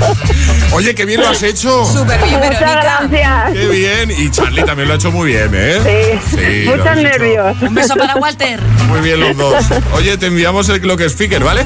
Oye, 0.73 0.93
qué 0.95 1.05
bien 1.05 1.21
lo 1.21 1.29
has 1.29 1.41
hecho. 1.43 1.85
Súper 1.85 2.21
bien, 2.23 2.39
Muchas 2.39 2.59
gracias. 2.61 3.53
Qué 3.53 3.67
bien. 3.67 4.11
Y 4.11 4.29
Charlie 4.31 4.63
también 4.63 4.87
lo 4.87 4.93
ha 4.93 4.97
hecho 4.97 5.11
muy 5.11 5.29
bien, 5.31 5.51
¿eh? 5.53 6.19
Sí, 6.29 6.65
muchos 6.69 6.95
nervios. 6.95 7.55
Un 7.61 7.73
beso 7.73 7.95
para 7.95 8.15
Walter. 8.15 8.59
Muy 8.87 9.01
bien 9.01 9.19
los 9.19 9.35
dos. 9.37 9.63
Oye, 9.93 10.17
te 10.17 10.27
enviamos 10.27 10.69
el 10.69 10.79
Clock 10.81 11.01
Speaker, 11.01 11.43
¿vale? 11.43 11.65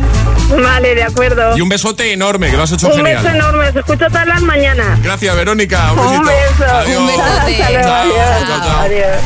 Vale, 0.49 0.95
de 0.95 1.03
acuerdo. 1.03 1.57
Y 1.57 1.61
un 1.61 1.69
besote 1.69 2.11
enorme, 2.13 2.49
que 2.51 2.57
lo 2.57 2.63
has 2.63 2.71
hecho 2.71 2.87
Un 2.87 2.93
genial. 2.97 3.23
beso 3.23 3.35
enorme, 3.35 3.44
os 3.53 3.75
escucho 3.75 4.07
todas 4.07 4.27
las 4.27 4.41
mañanas. 4.41 5.01
Gracias, 5.01 5.35
Verónica. 5.35 5.91
Un 5.91 5.97
besito. 5.97 6.19
Un 6.19 6.25
beso. 6.25 6.75
Adiós. 6.75 6.99
Un 6.99 7.07
besote. 7.07 7.63
Hasta 7.63 7.69
luego, 7.71 7.93
adiós. 7.93 8.47
chao, 8.47 8.59
chao. 8.63 8.81
Adiós. 8.81 9.17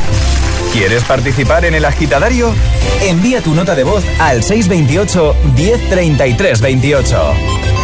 ¿Quieres 0.74 1.04
participar 1.04 1.66
en 1.66 1.74
El 1.76 1.86
Agitadario? 1.86 2.54
Envía 3.02 3.42
tu 3.42 3.56
nota 3.56 3.74
de 3.76 3.84
voz 3.84 4.04
al 4.20 4.44
628 4.44 5.36
1033 5.56 6.62
28. 6.62 7.34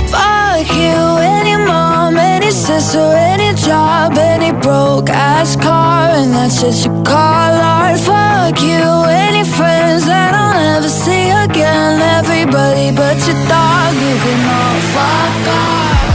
Fuck 0.07 0.71
you, 0.71 1.17
any 1.17 1.57
mom, 1.57 2.17
any 2.17 2.51
sister, 2.51 2.99
any 2.99 3.53
job, 3.55 4.17
any 4.17 4.51
broke 4.51 5.09
ass 5.11 5.57
car, 5.57 6.11
and 6.15 6.33
that's 6.33 6.61
just 6.61 6.85
you 6.85 6.91
call 7.03 7.15
art. 7.59 7.99
Fuck 7.99 8.61
you, 8.61 9.03
any 9.09 9.43
friends 9.43 10.05
that 10.05 10.33
I'll 10.33 10.53
never 10.53 10.87
see 10.89 11.31
again. 11.31 11.99
Everybody 12.19 12.91
but 12.91 13.17
your 13.25 13.35
dog, 13.49 13.93
you 13.95 14.15
can 14.23 14.39
all 14.47 14.79
fuck 14.93 15.47
off. 15.49 16.14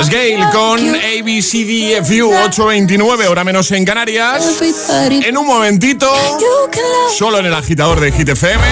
Es 0.00 0.10
Gail 0.10 0.44
con 0.52 0.78
ABCDFU 0.80 2.28
829, 2.28 3.28
hora 3.28 3.44
menos 3.44 3.70
en 3.72 3.84
Canarias. 3.84 4.44
En 5.24 5.36
un 5.36 5.46
momentito, 5.46 6.12
solo 7.16 7.38
en 7.38 7.46
el 7.46 7.54
agitador 7.54 8.00
de 8.00 8.12
Hit 8.12 8.28
FM. 8.30 8.64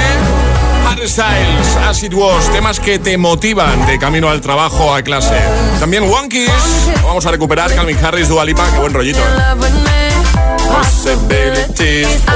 Styles, 1.07 1.77
As 1.87 2.03
It 2.03 2.13
Was, 2.13 2.51
temas 2.51 2.81
que 2.81 2.99
te 2.99 3.17
motivan 3.17 3.87
de 3.87 3.99
camino 3.99 4.29
al 4.29 4.41
trabajo, 4.41 4.93
a 4.93 5.01
clase. 5.03 5.41
También 5.79 6.03
Wonkies, 6.03 6.51
vamos 7.05 7.25
a 7.25 7.31
recuperar 7.31 7.73
Calvin 7.73 7.97
Harris, 8.03 8.29
Dualipa, 8.29 8.69
qué 8.73 8.79
buen 8.79 8.93
rollito. 8.93 9.21
¿eh? 9.21 9.23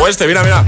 O 0.01 0.07
este, 0.07 0.27
mira, 0.27 0.43
mira. 0.45 0.65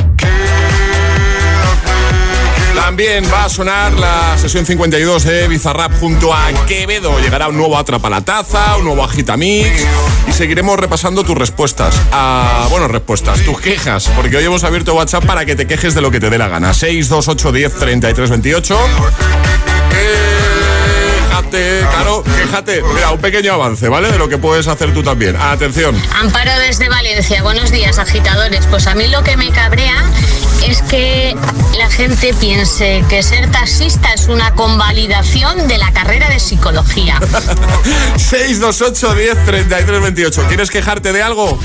También 2.74 3.24
va 3.32 3.44
a 3.44 3.48
sonar 3.48 3.92
la 3.94 4.36
sesión 4.36 4.66
52 4.66 5.24
de 5.24 5.48
Bizarrap 5.48 5.98
junto 5.98 6.34
a 6.34 6.50
Quevedo. 6.66 7.18
Llegará 7.20 7.48
un 7.48 7.56
nuevo 7.56 7.78
Atrapa 7.78 8.10
la 8.10 8.20
Taza, 8.20 8.76
un 8.76 8.84
nuevo 8.84 9.04
Agitamix 9.04 9.86
y 10.28 10.32
seguiremos 10.32 10.78
repasando 10.78 11.24
tus 11.24 11.36
respuestas. 11.36 11.94
A, 12.12 12.66
bueno, 12.70 12.88
respuestas, 12.88 13.40
tus 13.40 13.60
quejas, 13.60 14.10
porque 14.14 14.36
hoy 14.36 14.44
hemos 14.44 14.64
abierto 14.64 14.94
WhatsApp 14.94 15.24
para 15.24 15.44
que 15.44 15.56
te 15.56 15.66
quejes 15.66 15.94
de 15.94 16.00
lo 16.00 16.10
que 16.10 16.20
te 16.20 16.30
dé 16.30 16.38
la 16.38 16.48
gana. 16.48 16.74
628 16.74 17.52
10 17.52 17.74
33 17.78 18.30
28. 18.30 18.78
Quéjate, 21.28 21.80
claro, 21.90 22.22
quéjate. 22.22 22.82
Mira, 22.94 23.10
un 23.12 23.20
pequeño 23.20 23.54
avance, 23.54 23.88
¿vale? 23.88 24.10
De 24.10 24.18
lo 24.18 24.28
que 24.28 24.38
puedes 24.38 24.66
hacer 24.66 24.92
tú 24.92 25.02
también. 25.02 25.36
Atención. 25.36 26.00
Amparo 26.20 26.58
desde 26.60 26.88
Valencia. 26.88 27.42
Buenos 27.42 27.70
días, 27.70 27.98
agitadores. 27.98 28.66
Pues 28.66 28.86
a 28.86 28.94
mí 28.94 29.08
lo 29.08 29.22
que 29.22 29.36
me 29.36 29.50
cabrea 29.50 29.96
es 30.66 30.82
que 30.82 31.36
la 31.78 31.88
gente 31.90 32.32
piense 32.34 33.04
que 33.08 33.22
ser 33.22 33.50
taxista 33.50 34.12
es 34.12 34.28
una 34.28 34.54
convalidación 34.54 35.68
de 35.68 35.78
la 35.78 35.92
carrera 35.92 36.28
de 36.28 36.40
psicología. 36.40 37.18
628 38.16 39.14
10 39.14 39.44
33 39.44 40.02
28. 40.02 40.44
¿Quieres 40.48 40.70
quejarte 40.70 41.12
de 41.12 41.22
algo? 41.22 41.58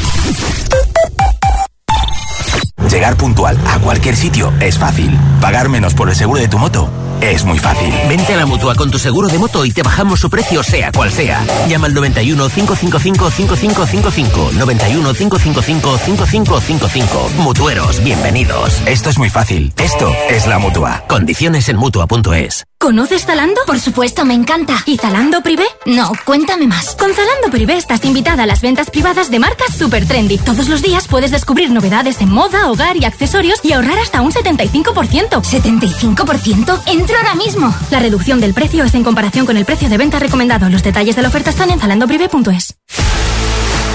Llegar 2.92 3.18
puntual 3.18 3.58
a 3.68 3.80
cualquier 3.80 4.16
sitio 4.16 4.52
es 4.60 4.78
fácil. 4.78 5.18
Pagar 5.42 5.70
menos 5.70 5.94
por 5.94 6.10
el 6.10 6.16
seguro 6.16 6.40
de 6.40 6.48
tu 6.48 6.58
moto 6.58 6.90
es 7.22 7.44
muy 7.44 7.60
fácil. 7.60 7.94
Vente 8.08 8.34
a 8.34 8.38
la 8.38 8.46
mutua 8.46 8.76
con 8.76 8.92
tu 8.92 8.98
seguro 8.98 9.28
de 9.28 9.38
moto 9.38 9.66
y 9.66 9.72
te 9.72 9.84
bajamos 9.84 10.20
su 10.20 10.30
precio, 10.30 10.64
sea 10.64 10.92
cual 10.92 11.12
sea. 11.12 11.44
Llama 11.68 11.88
al 11.88 11.94
91 11.94 12.50
555 12.50 13.30
5555. 13.30 14.52
91 14.54 15.14
555 15.14 15.98
5555. 15.98 17.30
Mutueros, 17.40 18.04
bienvenidos. 18.04 18.82
Esto 18.86 19.10
es 19.10 19.18
muy 19.18 19.30
fácil. 19.30 19.74
Esto 19.78 20.12
es 20.30 20.48
la 20.48 20.60
mutua. 20.60 21.04
Condiciones 21.08 21.70
en 21.70 21.78
mutua.es. 21.78 22.69
¿Conoces 22.82 23.26
Zalando? 23.26 23.60
Por 23.68 23.78
supuesto, 23.78 24.24
me 24.24 24.34
encanta. 24.34 24.78
¿Y 24.86 24.96
Zalando 24.96 25.42
Privé? 25.42 25.66
No, 25.86 26.14
cuéntame 26.24 26.66
más. 26.66 26.96
Con 26.96 27.14
Zalando 27.14 27.50
Privé 27.52 27.76
estás 27.76 28.06
invitada 28.06 28.44
a 28.44 28.46
las 28.46 28.62
ventas 28.62 28.90
privadas 28.90 29.30
de 29.30 29.38
marcas 29.38 29.76
super 29.76 30.08
trendy. 30.08 30.38
Todos 30.38 30.70
los 30.70 30.82
días 30.82 31.10
puedes 31.10 31.30
descubrir 31.30 31.72
novedades 31.72 32.22
en 32.22 32.32
moda, 32.32 32.72
hogar 32.72 32.96
y 32.96 33.04
accesorios 33.04 33.60
y 33.64 33.74
ahorrar 33.74 34.00
hasta 34.00 34.22
un 34.22 34.32
75%. 34.32 34.94
¿75%? 35.30 36.82
Entro 36.86 37.18
ahora 37.18 37.36
mismo. 37.36 37.76
La 37.92 38.00
reducción 38.00 38.40
del 38.40 38.54
precio 38.54 38.86
es 38.86 38.94
en 38.94 39.04
comparación 39.04 39.46
con 39.46 39.58
el 39.58 39.66
precio 39.66 39.90
de 39.90 39.98
venta 39.98 40.18
recomendado. 40.18 40.70
Los 40.70 40.82
detalles 40.82 41.18
de 41.18 41.22
la 41.22 41.28
oferta 41.28 41.50
están 41.50 41.72
en 41.72 41.82
zalandoprivé.es. 41.82 42.78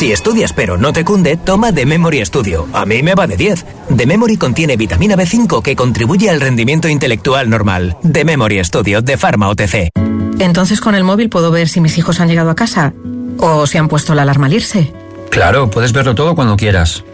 Si 0.00 0.12
estudias 0.12 0.54
pero 0.54 0.78
no 0.78 0.94
te 0.94 1.04
cunde, 1.04 1.36
toma 1.36 1.74
The 1.74 1.84
Memory 1.84 2.24
Studio. 2.24 2.66
A 2.72 2.86
mí 2.86 3.02
me 3.02 3.14
va 3.14 3.26
de 3.26 3.36
10. 3.36 3.66
The 3.98 4.06
Memory 4.06 4.38
contiene 4.38 4.78
vitamina 4.78 5.14
B5 5.14 5.60
que 5.60 5.76
contribuye 5.76 6.30
al 6.30 6.40
rendimiento 6.40 6.88
intelectual 6.88 7.50
normal. 7.50 7.98
The 8.10 8.24
Memory 8.24 8.64
Studio 8.64 9.02
de 9.02 9.18
Pharma 9.18 9.50
OTC. 9.50 9.90
Entonces 10.38 10.80
con 10.80 10.94
el 10.94 11.04
móvil 11.04 11.28
puedo 11.28 11.50
ver 11.50 11.68
si 11.68 11.82
mis 11.82 11.98
hijos 11.98 12.18
han 12.18 12.28
llegado 12.28 12.48
a 12.48 12.54
casa 12.54 12.94
o 13.36 13.66
si 13.66 13.76
han 13.76 13.88
puesto 13.88 14.14
la 14.14 14.22
alarma 14.22 14.46
al 14.46 14.54
irse. 14.54 14.90
Claro, 15.28 15.68
puedes 15.68 15.92
verlo 15.92 16.14
todo 16.14 16.34
cuando 16.34 16.56
quieras. 16.56 17.04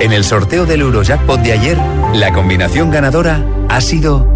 En 0.00 0.12
el 0.12 0.24
sorteo 0.24 0.64
del 0.64 0.80
Eurojackpot 0.80 1.40
de 1.40 1.52
ayer, 1.52 1.78
la 2.14 2.32
combinación 2.32 2.90
ganadora 2.90 3.44
ha 3.68 3.82
sido 3.82 4.26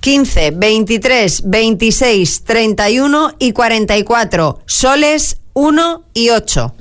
15, 0.00 0.52
23, 0.52 1.42
26, 1.50 2.44
31 2.44 3.32
y 3.40 3.50
44. 3.52 4.60
Soles 4.66 5.40
1 5.54 6.04
y 6.14 6.30
8. 6.30 6.74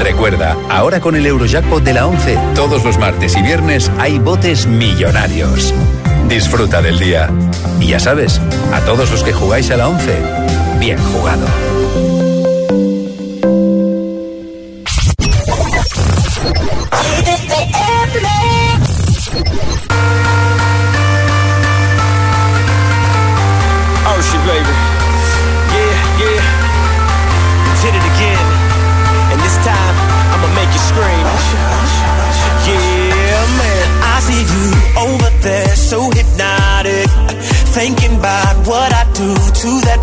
Recuerda, 0.00 0.56
ahora 0.68 1.00
con 1.00 1.14
el 1.14 1.26
Eurojackpot 1.26 1.84
de 1.84 1.94
la 1.94 2.08
11, 2.08 2.36
todos 2.56 2.84
los 2.84 2.98
martes 2.98 3.36
y 3.36 3.42
viernes 3.42 3.88
hay 3.98 4.18
botes 4.18 4.66
millonarios. 4.66 5.72
Disfruta 6.28 6.82
del 6.82 6.98
día. 6.98 7.30
Y 7.78 7.88
ya 7.88 8.00
sabes, 8.00 8.40
a 8.72 8.80
todos 8.80 9.12
los 9.12 9.22
que 9.22 9.32
jugáis 9.32 9.70
a 9.70 9.76
la 9.76 9.88
11, 9.88 10.18
bien 10.80 10.98
jugado. 11.12 11.46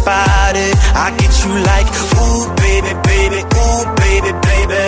That 0.08 0.54
body. 0.54 0.70
I 0.96 1.12
get 1.20 1.32
you 1.44 1.52
like, 1.68 1.88
ooh, 2.16 2.48
baby, 2.64 2.92
baby, 3.04 3.40
ooh, 3.44 3.84
baby, 4.00 4.32
baby. 4.48 4.84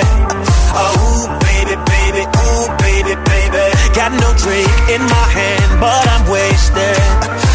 Oh, 0.72 0.96
ooh, 0.96 1.28
baby, 1.44 1.76
baby, 1.76 2.24
ooh, 2.24 2.68
baby, 2.80 3.14
baby. 3.28 3.66
Got 3.96 4.12
no 4.16 4.30
drink 4.40 4.72
in 4.96 5.02
my 5.02 5.28
hand, 5.36 5.80
but 5.80 6.04
I'm 6.08 6.24
wasted. 6.32 7.49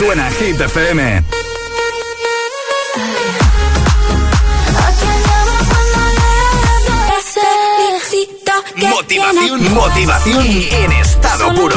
Suena 0.00 0.30
Hit 0.30 0.58
FM. 0.58 1.24
Motivación, 8.76 9.74
motivación 9.74 10.46
en 10.46 10.92
estado 10.92 11.54
puro. 11.54 11.76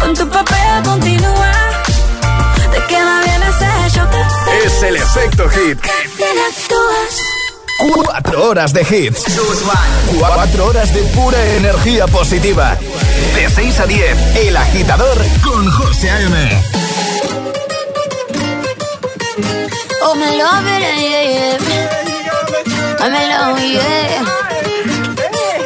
Con 0.00 0.14
tu 0.14 0.26
papel 0.30 0.82
continúa. 0.84 1.52
Te 2.72 2.86
queda 2.88 3.20
bien 3.26 3.42
ese 3.42 3.98
shot 3.98 4.08
Es 4.64 4.82
el 4.82 4.96
efecto 4.96 5.50
hit. 5.50 5.78
Cuatro 7.80 8.48
horas 8.48 8.74
de 8.74 8.82
hits. 8.82 9.24
Cuatro 10.18 10.66
horas 10.66 10.92
de 10.92 11.02
pura 11.14 11.42
energía 11.56 12.06
positiva. 12.06 12.76
De 13.34 13.48
6 13.48 13.80
a 13.80 13.86
10, 13.86 14.36
El 14.36 14.56
Agitador 14.56 15.16
con 15.42 15.70
José 15.70 16.10
A.M. 16.10 16.62
Oh, 20.02 20.14
me 20.14 20.36
love 20.36 20.66
it, 20.66 20.80
yeah, 20.82 21.22
yeah. 21.32 21.58
I'm 23.00 23.14
alone, 23.14 23.72
yeah. 23.72 24.24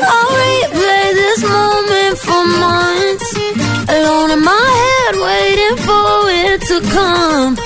I'll 0.07 0.31
replay 0.39 1.15
this 1.15 1.43
moment 1.43 2.19
for 2.19 2.45
months. 2.47 3.29
Alone 3.89 4.31
in 4.31 4.41
my 4.41 4.67
head, 4.81 5.17
waiting 5.17 5.77
for 5.79 6.31
it 6.31 6.61
to 6.69 6.81
come. 6.95 7.57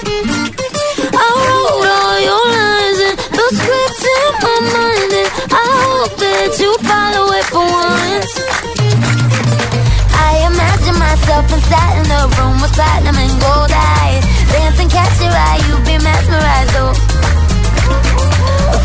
I 1.13 1.29
wrote 1.37 1.89
all 2.01 2.19
your 2.29 2.45
lines 2.57 3.01
and 3.09 3.19
the 3.37 3.47
script 3.57 3.78
for 7.53 7.65
once. 7.65 8.33
I 10.29 10.31
imagine 10.51 10.97
myself 10.99 11.45
inside 11.53 11.95
in 12.01 12.07
the 12.09 12.23
room 12.37 12.57
with 12.61 12.73
platinum 12.77 13.17
and 13.17 13.35
gold 13.41 13.73
eyes. 13.73 14.25
Dancing, 14.53 14.89
catch 14.89 15.17
your 15.21 15.33
eye, 15.33 15.61
you 15.69 15.75
be 15.89 15.97
mesmerized, 16.03 16.77
oh. 16.83 16.93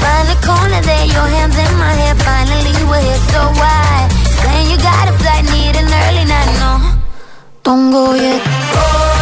Find 0.01 0.27
a 0.35 0.37
corner 0.47 0.81
there, 0.81 1.07
your 1.15 1.27
hands 1.35 1.57
in 1.57 1.73
my 1.77 1.93
hair. 2.01 2.15
Finally, 2.15 2.75
we're 2.87 3.03
here, 3.03 3.23
so 3.31 3.41
why? 3.59 4.07
Saying 4.41 4.67
you 4.71 4.77
got 4.77 5.11
a 5.11 5.13
flight, 5.19 5.45
need 5.51 5.75
an 5.75 5.87
early 6.03 6.25
night, 6.25 6.51
no. 6.63 6.71
Don't 7.63 7.91
go 7.91 8.13
yet. 8.13 8.41
Go 8.73 9.12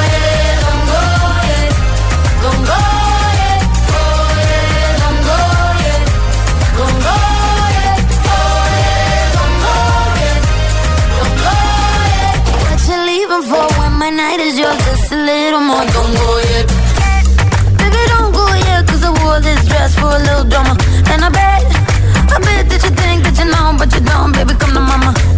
baby, 24.34 24.54
come 24.56 24.74
to 24.74 24.80
mama. 24.80 25.31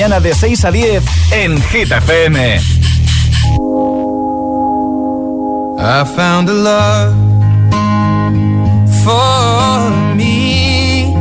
Mañana 0.00 0.18
de 0.18 0.34
6 0.34 0.64
a 0.64 0.70
10 0.70 1.04
en 1.32 1.60
Hit 1.60 1.92
FM. 1.92 2.58
I 5.78 6.04
found 6.16 6.48
a 6.48 6.54
love 6.54 7.14
for 9.04 9.90
me. 10.16 11.12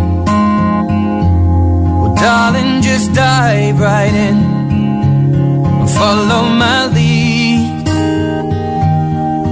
Well, 1.99 2.15
darling, 2.15 2.81
just 2.81 3.11
dive 3.13 3.81
right 3.81 4.13
in 4.13 4.37
and 5.81 5.89
follow 5.89 6.43
my 6.43 6.85
lead. 6.95 7.85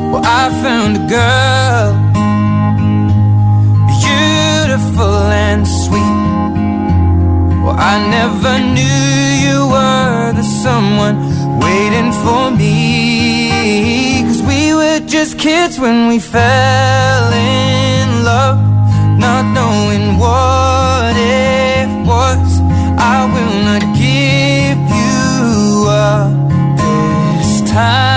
Well, 0.09 0.23
I 0.23 0.49
found 0.63 0.95
a 0.95 1.05
girl, 1.17 1.89
beautiful 3.91 5.31
and 5.47 5.67
sweet. 5.67 6.17
Well, 7.65 7.75
I 7.77 8.07
never 8.09 8.59
knew 8.59 9.06
someone 10.47 11.17
waiting 11.59 12.11
for 12.23 12.51
me. 12.51 14.21
Cause 14.27 14.41
we 14.43 14.73
were 14.73 14.99
just 15.05 15.37
kids 15.37 15.79
when 15.79 16.07
we 16.07 16.19
fell 16.19 17.31
in 17.33 18.23
love, 18.23 18.59
not 19.17 19.43
knowing 19.57 20.17
what 20.17 21.15
it 21.15 21.87
was. 22.05 22.49
I 23.15 23.19
will 23.33 23.57
not 23.69 23.83
give 24.03 24.79
you 25.01 25.87
up 25.89 26.31
this 26.77 27.71
time. 27.71 28.16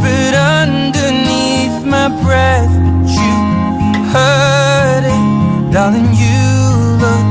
whispered 0.00 0.34
underneath 0.34 1.84
my 1.84 2.08
breath, 2.22 2.72
but 2.72 3.08
you 3.20 3.34
heard 4.12 5.04
it, 5.04 5.72
darling. 5.72 6.10
You 6.22 6.40
look 7.02 7.28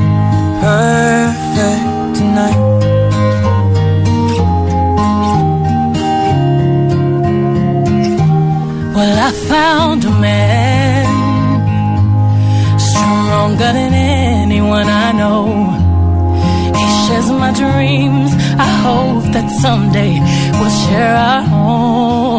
perfect 0.61 2.17
tonight. 2.17 2.61
Well, 8.95 9.17
I 9.27 9.31
found 9.31 10.03
a 10.05 10.11
man 10.11 11.05
stronger 12.77 13.71
than 13.77 13.93
anyone 13.93 14.87
I 14.87 15.11
know 15.13 15.45
He 16.75 16.85
shares 17.07 17.29
my 17.31 17.51
dreams. 17.53 18.31
I 18.57 18.69
hope 18.85 19.23
that 19.33 19.49
someday 19.61 20.19
we'll 20.59 20.75
share 20.87 21.15
our 21.15 21.41
home. 21.43 22.38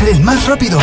ser 0.00 0.08
el 0.08 0.20
más 0.20 0.46
rápido. 0.46 0.78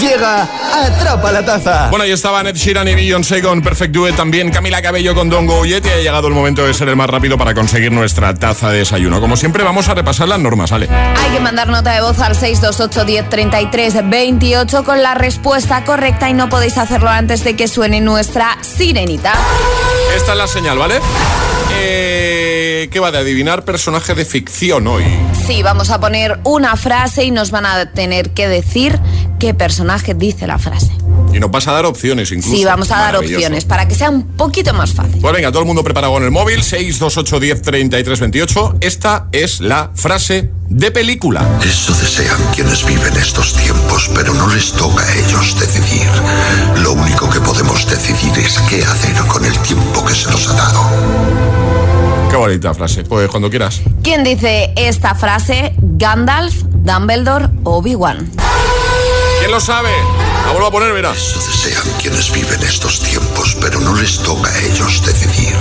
Llega 0.00 0.48
Atrapa 0.72 1.30
la 1.30 1.44
Taza. 1.44 1.88
Bueno, 1.90 2.04
ahí 2.04 2.10
estaban 2.10 2.46
Ed 2.46 2.56
Sheeran 2.56 2.88
y 2.88 2.94
Beyoncé 2.94 3.42
con 3.42 3.60
Perfect 3.60 3.94
Duet, 3.94 4.16
también 4.16 4.50
Camila 4.50 4.80
Cabello 4.80 5.14
con 5.14 5.28
Don 5.28 5.46
Goyet 5.46 5.84
y 5.84 5.88
ha 5.90 5.96
llegado 5.98 6.28
el 6.28 6.34
momento 6.34 6.64
de 6.64 6.72
ser 6.72 6.88
el 6.88 6.96
más 6.96 7.08
rápido 7.10 7.36
para 7.36 7.52
conseguir 7.52 7.92
nuestra 7.92 8.34
taza 8.34 8.70
de 8.70 8.78
desayuno. 8.78 9.20
Como 9.20 9.36
siempre, 9.36 9.62
vamos 9.62 9.88
a 9.90 9.94
repasar 9.94 10.26
las 10.28 10.38
normas, 10.38 10.70
¿vale? 10.70 10.88
Hay 10.90 11.30
que 11.32 11.40
mandar 11.40 11.68
nota 11.68 11.92
de 11.92 12.00
voz 12.00 12.18
al 12.20 12.34
628 12.34 13.04
10 13.04 13.28
33 13.28 14.08
28 14.08 14.84
con 14.84 15.02
la 15.02 15.14
respuesta 15.14 15.84
correcta 15.84 16.30
y 16.30 16.32
no 16.32 16.48
podéis 16.48 16.78
hacerlo 16.78 17.10
antes 17.10 17.44
de 17.44 17.56
que 17.56 17.68
suene 17.68 18.00
nuestra 18.00 18.56
sirenita. 18.62 19.34
Esta 20.16 20.32
es 20.32 20.38
la 20.38 20.46
señal, 20.46 20.78
¿vale? 20.78 20.98
Eh, 21.74 22.43
¿Qué 22.88 23.00
va 23.00 23.10
de 23.10 23.18
adivinar 23.18 23.64
personaje 23.64 24.14
de 24.14 24.24
ficción 24.24 24.86
hoy? 24.86 25.04
Sí, 25.46 25.62
vamos 25.62 25.90
a 25.90 26.00
poner 26.00 26.38
una 26.44 26.76
frase 26.76 27.24
y 27.24 27.30
nos 27.30 27.50
van 27.50 27.66
a 27.66 27.92
tener 27.92 28.30
que 28.30 28.48
decir 28.48 28.98
qué 29.38 29.54
personaje 29.54 30.14
dice 30.14 30.46
la 30.46 30.58
frase. 30.58 30.92
Y 31.32 31.40
nos 31.40 31.50
vas 31.50 31.66
a 31.66 31.72
dar 31.72 31.84
opciones 31.86 32.30
incluso. 32.30 32.56
Sí, 32.56 32.64
vamos 32.64 32.90
a 32.90 32.98
dar 32.98 33.16
opciones 33.16 33.64
para 33.64 33.88
que 33.88 33.94
sea 33.94 34.10
un 34.10 34.24
poquito 34.36 34.72
más 34.72 34.92
fácil. 34.92 35.20
Pues 35.20 35.34
venga, 35.34 35.50
todo 35.50 35.60
el 35.60 35.66
mundo 35.66 35.82
preparado 35.82 36.12
con 36.12 36.22
el 36.22 36.30
móvil, 36.30 36.62
628 36.62 37.40
10 37.40 37.62
33 37.62 38.20
28. 38.20 38.76
Esta 38.80 39.28
es 39.32 39.60
la 39.60 39.90
frase 39.94 40.50
de 40.68 40.90
película. 40.90 41.58
Eso 41.62 41.92
desean 41.94 42.38
quienes 42.54 42.84
viven 42.86 43.16
estos 43.16 43.54
tiempos, 43.54 44.10
pero 44.14 44.34
no 44.34 44.46
les 44.48 44.72
toca 44.72 45.04
a 45.04 45.14
ellos 45.14 45.58
decidir. 45.58 46.08
Lo 46.82 46.92
único 46.92 47.28
que 47.28 47.40
podemos 47.40 47.88
decidir 47.88 48.38
es 48.38 48.58
qué 48.68 48.84
hacer 48.84 49.16
con 49.26 49.44
el 49.44 49.58
tiempo 49.60 50.04
que 50.04 50.14
se 50.14 50.30
nos 50.30 50.48
ha 50.48 50.52
dado. 50.52 51.73
Qué 52.34 52.38
bonita 52.38 52.74
frase. 52.74 53.04
Pues 53.04 53.28
cuando 53.30 53.48
quieras. 53.48 53.80
¿Quién 54.02 54.24
dice 54.24 54.72
esta 54.74 55.14
frase? 55.14 55.72
¿Gandalf, 55.78 56.52
Dumbledore 56.64 57.46
o 57.62 57.76
Obi-Wan? 57.76 58.28
¿Quién 59.38 59.52
lo 59.52 59.60
sabe? 59.60 59.90
La 60.44 60.50
vuelvo 60.50 60.66
a 60.66 60.70
poner, 60.72 60.92
verás. 60.92 61.16
Eso 61.16 61.38
desean 61.38 61.84
quienes 62.02 62.32
viven 62.32 62.60
estos 62.64 62.98
tiempos, 63.02 63.56
pero 63.60 63.78
no 63.78 63.94
les 63.94 64.18
toca 64.18 64.50
a 64.50 64.58
ellos 64.64 65.06
decidir. 65.06 65.54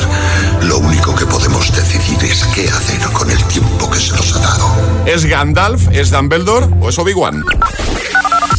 Lo 0.63 0.79
único 0.79 1.13
que 1.15 1.27
podemos 1.27 1.71
decidir 1.75 2.17
es 2.27 2.43
qué 2.55 2.67
hacer 2.67 3.01
con 3.11 3.29
el 3.29 3.43
tiempo 3.43 3.91
que 3.91 3.99
se 3.99 4.13
nos 4.13 4.35
ha 4.35 4.39
dado. 4.39 4.67
¿Es 5.05 5.25
Gandalf, 5.25 5.89
es 5.91 6.09
Dumbledore 6.09 6.65
o 6.81 6.89
es 6.89 6.97
Obi-Wan? 6.97 7.43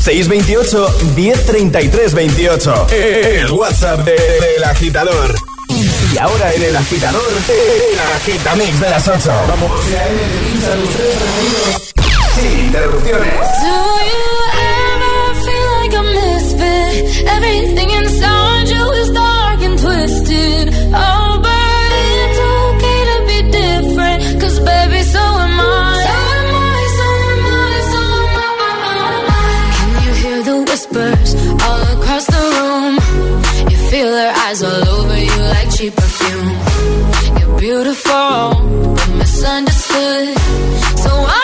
628 0.04 0.98
1033 1.16 2.14
28. 2.14 2.86
El 2.92 3.50
WhatsApp 3.50 4.04
de- 4.04 4.12
del 4.12 4.62
agitador. 4.62 5.34
Y 6.14 6.18
ahora 6.18 6.52
en 6.52 6.62
el 6.62 6.76
agitador, 6.76 7.28
el 7.48 7.98
agitamix 7.98 8.78
de 8.78 8.88
las 8.90 9.08
8. 9.08 9.32
Vamos. 9.48 9.72
Sin 12.36 12.66
interrupciones. 12.66 13.34
Do 13.34 13.76
you 14.12 14.26
ever 14.62 15.34
feel 15.44 15.68
like 15.80 15.96
a 15.96 16.02
misfit? 16.02 17.26
Everything 17.36 17.90
inside 17.90 18.68
you 18.68 18.92
is 18.92 19.10
dark 19.10 19.60
and 19.62 19.76
twisted. 19.76 20.74
Oh, 20.94 21.40
but 21.42 21.90
it's 22.22 22.38
okay 22.38 23.00
to 23.10 23.16
be 23.26 23.38
different. 23.50 24.40
Cause 24.40 24.60
baby, 24.60 25.02
so 25.02 25.18
am 25.18 25.58
I. 25.58 25.62
So 26.06 26.14
am 26.38 26.54
I, 26.54 26.86
so 26.98 27.06
am 27.32 27.46
I, 27.50 27.74
so 27.90 28.02
am 28.22 28.38
I. 28.38 29.42
Can 29.78 29.90
you 30.04 30.12
hear 30.22 30.42
the 30.44 30.56
whispers 30.70 31.34
all 31.64 31.82
across 31.98 32.26
the 32.26 32.42
room? 32.54 32.94
You 33.68 33.76
feel 33.90 34.10
their 34.12 34.32
eyes 34.32 34.62
all 34.62 34.83
over 35.86 35.90
you 35.90 35.92
like 35.92 35.92
cheap 35.92 35.96
perfume. 35.96 37.38
You're 37.38 37.58
beautiful, 37.58 38.94
but 38.94 39.10
misunderstood. 39.18 40.38
So 40.98 41.10
why 41.10 41.43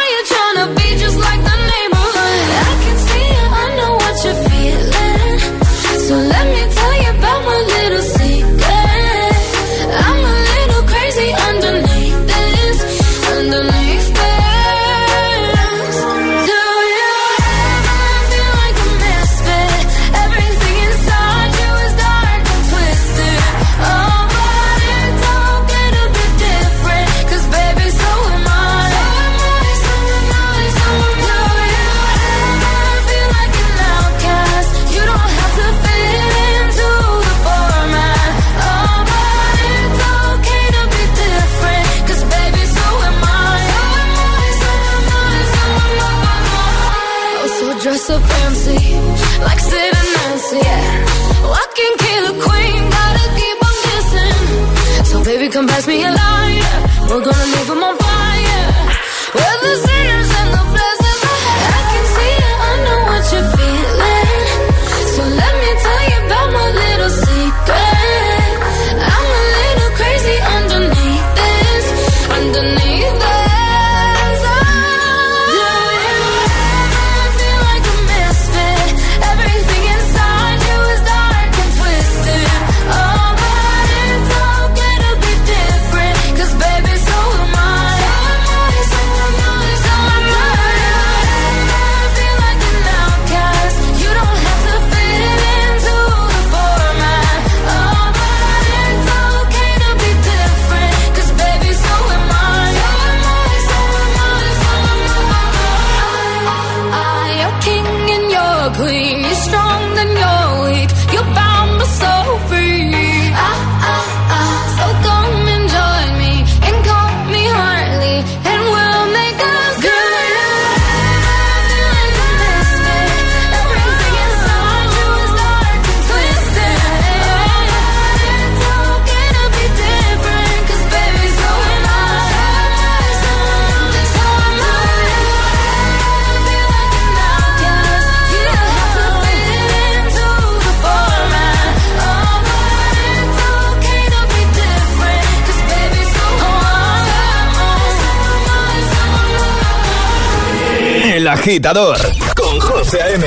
agitador 151.40 151.96
con 152.36 152.60
José 152.60 153.00
A.M. 153.00 153.24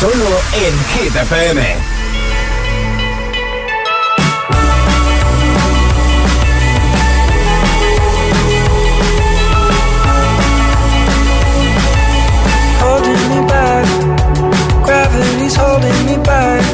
Solo 0.00 0.40
en 0.52 0.74
Hit 0.88 1.14
FM. 1.14 1.62
Holding 12.80 13.28
me 13.30 13.40
back, 13.46 13.86
gravity's 14.84 15.54
holding 15.56 16.06
me 16.06 16.16
back. 16.24 16.64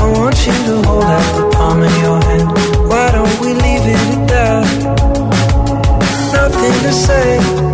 I 0.00 0.06
want 0.16 0.36
you 0.46 0.56
to 0.68 0.88
hold 0.88 1.04
out 1.04 1.28
the 1.38 1.44
palm 1.56 1.82
of 1.82 1.96
your 2.02 2.20
hand. 2.22 2.48
Why 2.88 3.10
don't 3.10 3.40
we 3.40 3.52
leave 3.54 3.84
it 3.94 4.00
at 4.14 4.28
that? 4.28 4.66
Nothing 6.32 6.76
to 6.86 6.92
say. 6.92 7.73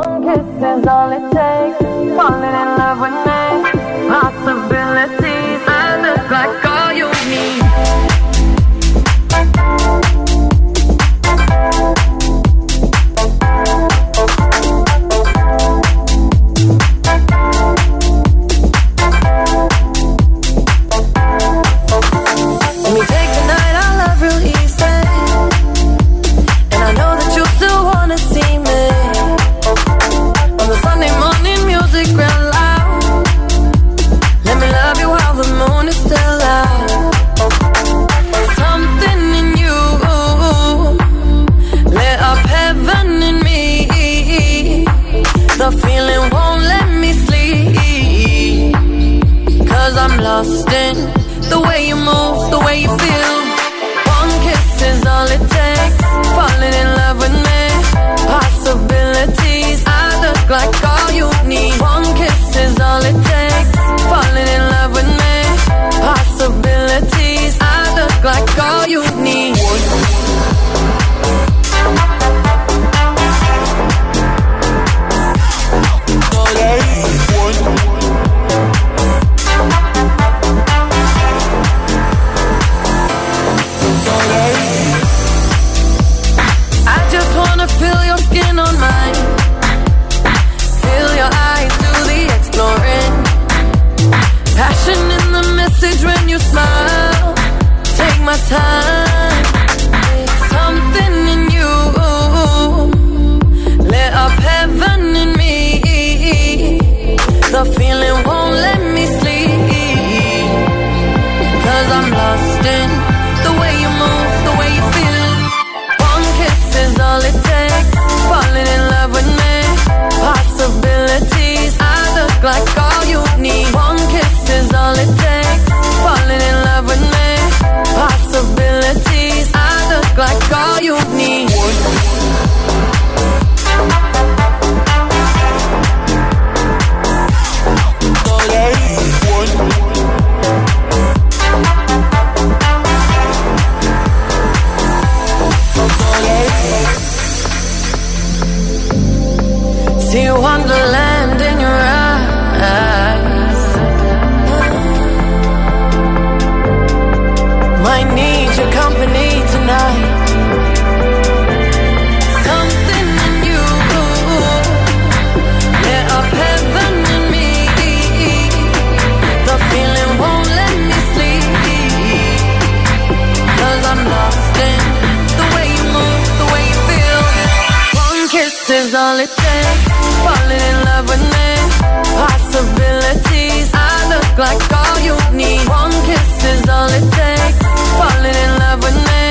Like 184.41 184.73
all 184.73 184.99
you 184.99 185.15
need. 185.33 185.61
One 185.69 185.93
kiss 186.07 186.43
is 186.53 186.67
all 186.67 186.89
it 186.89 187.05
takes. 187.13 187.61
Falling 187.99 188.37
in 188.45 188.51
love 188.57 188.81
with 188.81 188.97
me. 189.09 189.23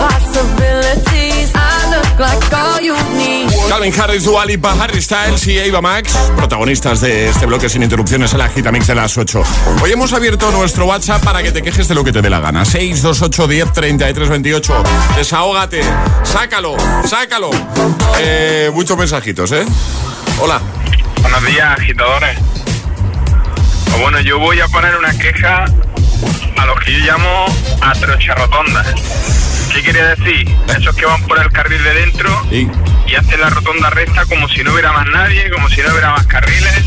Possibilities. 0.00 1.52
I 1.54 1.76
look 1.92 2.18
like 2.18 2.52
all 2.52 2.80
you 2.80 2.96
need. 3.20 3.50
Calvin 3.68 3.92
Harris, 3.92 4.24
Dua 4.24 4.46
Lipa, 4.46 4.72
Harry 4.80 5.02
Styles 5.02 5.46
y 5.46 5.58
Eva 5.58 5.82
Max, 5.82 6.16
protagonistas 6.36 7.00
de 7.02 7.28
este 7.28 7.44
bloque 7.44 7.68
sin 7.68 7.82
interrupciones 7.82 8.32
en 8.32 8.38
la 8.38 8.48
Gita 8.48 8.72
Mix 8.72 8.86
de 8.86 8.94
las 8.94 9.18
8. 9.18 9.42
Hoy 9.82 9.92
hemos 9.92 10.12
abierto 10.14 10.50
nuestro 10.50 10.86
WhatsApp 10.86 11.22
para 11.22 11.42
que 11.42 11.52
te 11.52 11.60
quejes 11.60 11.86
de 11.86 11.94
lo 11.94 12.02
que 12.02 12.12
te 12.12 12.22
dé 12.22 12.30
la 12.30 12.40
gana. 12.40 12.64
628 12.64 13.46
10 13.46 13.72
33 13.72 14.28
28. 14.30 14.84
Desahógate, 15.16 15.82
sácalo, 16.24 16.76
sácalo. 17.04 17.50
Eh, 18.18 18.70
muchos 18.72 18.96
mensajitos, 18.96 19.52
¿eh? 19.52 19.66
Hola. 20.40 20.60
Buenos 21.20 21.44
días, 21.44 21.78
agitadores. 21.78 22.57
Bueno, 24.00 24.20
yo 24.20 24.38
voy 24.38 24.60
a 24.60 24.68
poner 24.68 24.96
una 24.96 25.16
queja 25.18 25.64
a 25.64 26.66
los 26.66 26.80
que 26.80 26.92
yo 26.92 26.98
llamo 27.06 27.46
atrocharrotondas. 27.80 28.86
¿Qué 29.72 29.82
quiere 29.82 30.02
decir? 30.14 30.48
Esos 30.68 30.94
que 30.94 31.04
van 31.04 31.22
por 31.24 31.38
el 31.38 31.50
carril 31.50 31.82
de 31.82 31.94
dentro 31.94 32.46
y 32.50 33.14
hacen 33.14 33.40
la 33.40 33.50
rotonda 33.50 33.90
recta 33.90 34.24
como 34.26 34.48
si 34.48 34.62
no 34.62 34.72
hubiera 34.72 34.92
más 34.92 35.06
nadie, 35.08 35.50
como 35.50 35.68
si 35.68 35.82
no 35.82 35.90
hubiera 35.90 36.12
más 36.12 36.26
carriles. 36.26 36.84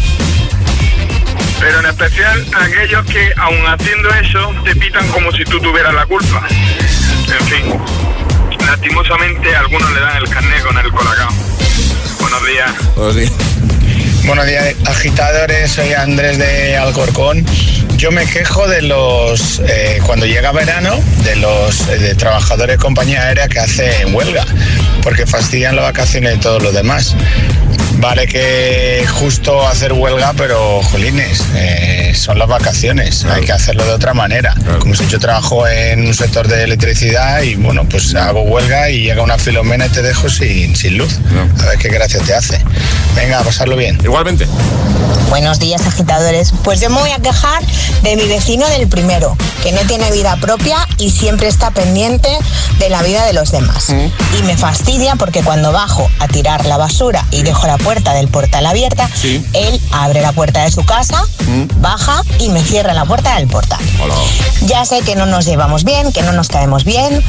Pero 1.60 1.80
en 1.80 1.86
especial 1.86 2.48
aquellos 2.60 3.06
que, 3.06 3.34
aun 3.38 3.66
haciendo 3.68 4.10
eso, 4.10 4.54
te 4.64 4.76
pitan 4.76 5.08
como 5.10 5.32
si 5.32 5.44
tú 5.44 5.60
tuvieras 5.60 5.94
la 5.94 6.06
culpa. 6.06 6.48
En 6.50 7.46
fin, 7.48 8.66
lastimosamente 8.66 9.56
algunos 9.56 9.92
le 9.92 10.00
dan 10.00 10.18
el 10.18 10.30
carnet 10.30 10.64
con 10.64 10.78
el 10.78 10.92
colacao. 10.92 11.30
Buenos 12.20 12.48
días. 12.48 12.96
Buenos 12.96 13.16
días. 13.16 13.32
Buenos 14.26 14.46
días, 14.46 14.76
agitadores. 14.86 15.72
Soy 15.72 15.94
Andrés 15.94 16.38
de 16.38 16.78
Alcorcón. 16.78 17.44
Yo 17.98 18.12
me 18.12 18.26
quejo 18.26 18.68
de 18.68 18.84
los, 18.84 19.60
eh, 19.68 20.00
cuando 20.06 20.26
llega 20.26 20.52
verano, 20.52 21.00
de 21.24 21.36
los 21.38 21.88
eh, 21.90 22.14
trabajadores 22.16 22.78
de 22.78 22.82
compañía 22.82 23.24
aérea 23.24 23.48
que 23.48 23.60
hacen 23.60 24.14
huelga, 24.14 24.46
porque 25.02 25.26
fastidian 25.26 25.76
las 25.76 25.86
vacaciones 25.86 26.34
de 26.34 26.38
todos 26.38 26.62
los 26.62 26.74
demás. 26.74 27.16
Vale 28.02 28.26
que 28.26 29.06
justo 29.20 29.68
hacer 29.68 29.94
huelga, 29.94 30.34
pero 30.36 30.82
jolines, 30.82 31.46
eh, 31.54 32.14
son 32.16 32.40
las 32.40 32.48
vacaciones, 32.48 33.24
hay 33.26 33.46
que 33.46 33.52
hacerlo 33.52 33.86
de 33.86 33.92
otra 33.92 34.16
manera. 34.16 34.56
Como 34.80 34.96
si 34.96 35.06
yo 35.06 35.20
trabajo 35.20 35.68
en 35.68 36.08
un 36.08 36.14
sector 36.16 36.48
de 36.48 36.64
electricidad 36.64 37.44
y 37.44 37.54
bueno, 37.58 37.88
pues 37.88 38.16
hago 38.16 38.42
huelga 38.42 38.90
y 38.90 39.04
llega 39.04 39.22
una 39.22 39.38
filomena 39.38 39.86
y 39.86 39.90
te 39.90 40.02
dejo 40.02 40.30
sin, 40.30 40.76
sin 40.76 40.98
luz. 40.98 41.20
A 41.62 41.66
ver 41.68 41.78
qué 41.78 41.90
gracia 41.90 42.20
te 42.22 42.34
hace. 42.34 42.60
Venga, 43.16 43.40
a 43.40 43.44
pasarlo 43.44 43.76
bien. 43.76 44.00
Igualmente. 44.04 44.48
Buenos 45.30 45.60
días, 45.60 45.86
agitadores. 45.86 46.54
Pues 46.64 46.82
yo 46.82 46.90
me 46.90 47.00
voy 47.00 47.12
a 47.12 47.20
quejar 47.20 47.64
de 48.02 48.16
mi 48.16 48.28
vecino 48.28 48.68
del 48.68 48.88
primero, 48.88 49.38
que 49.64 49.72
no 49.72 49.82
tiene 49.82 50.12
vida 50.12 50.36
propia 50.38 50.88
y 50.98 51.12
siempre 51.12 51.48
está 51.48 51.72
pendiente 51.72 52.30
de 52.80 52.90
la 52.90 53.04
vida 53.04 53.26
de 53.26 53.34
los 53.34 53.52
demás. 53.52 53.94
Y 54.38 54.44
me 54.44 54.58
fastidia 54.58 55.16
porque 55.16 55.44
cuando 55.44 55.72
bajo 55.72 56.10
a 56.20 56.28
tirar 56.28 56.66
la 56.66 56.78
basura 56.78 57.26
y 57.32 57.44
dejo 57.44 57.68
la 57.68 57.78
puerta 57.78 57.91
del 57.92 58.30
portal 58.30 58.66
abierta, 58.66 59.10
él 59.24 59.82
abre 59.92 60.22
la 60.22 60.32
puerta 60.32 60.64
de 60.64 60.72
su 60.72 60.86
casa, 60.86 61.26
baja 61.78 62.22
y 62.40 62.48
me 62.50 62.64
cierra 62.64 62.94
la 62.94 63.04
puerta 63.04 63.36
del 63.36 63.48
portal. 63.48 63.80
Ya 64.62 64.86
sé 64.86 65.02
que 65.02 65.16
no 65.16 65.26
nos 65.26 65.46
llevamos 65.46 65.84
bien, 65.84 66.14
que 66.14 66.22
no 66.22 66.32
nos 66.32 66.48
caemos 66.48 66.86
bien, 66.86 67.22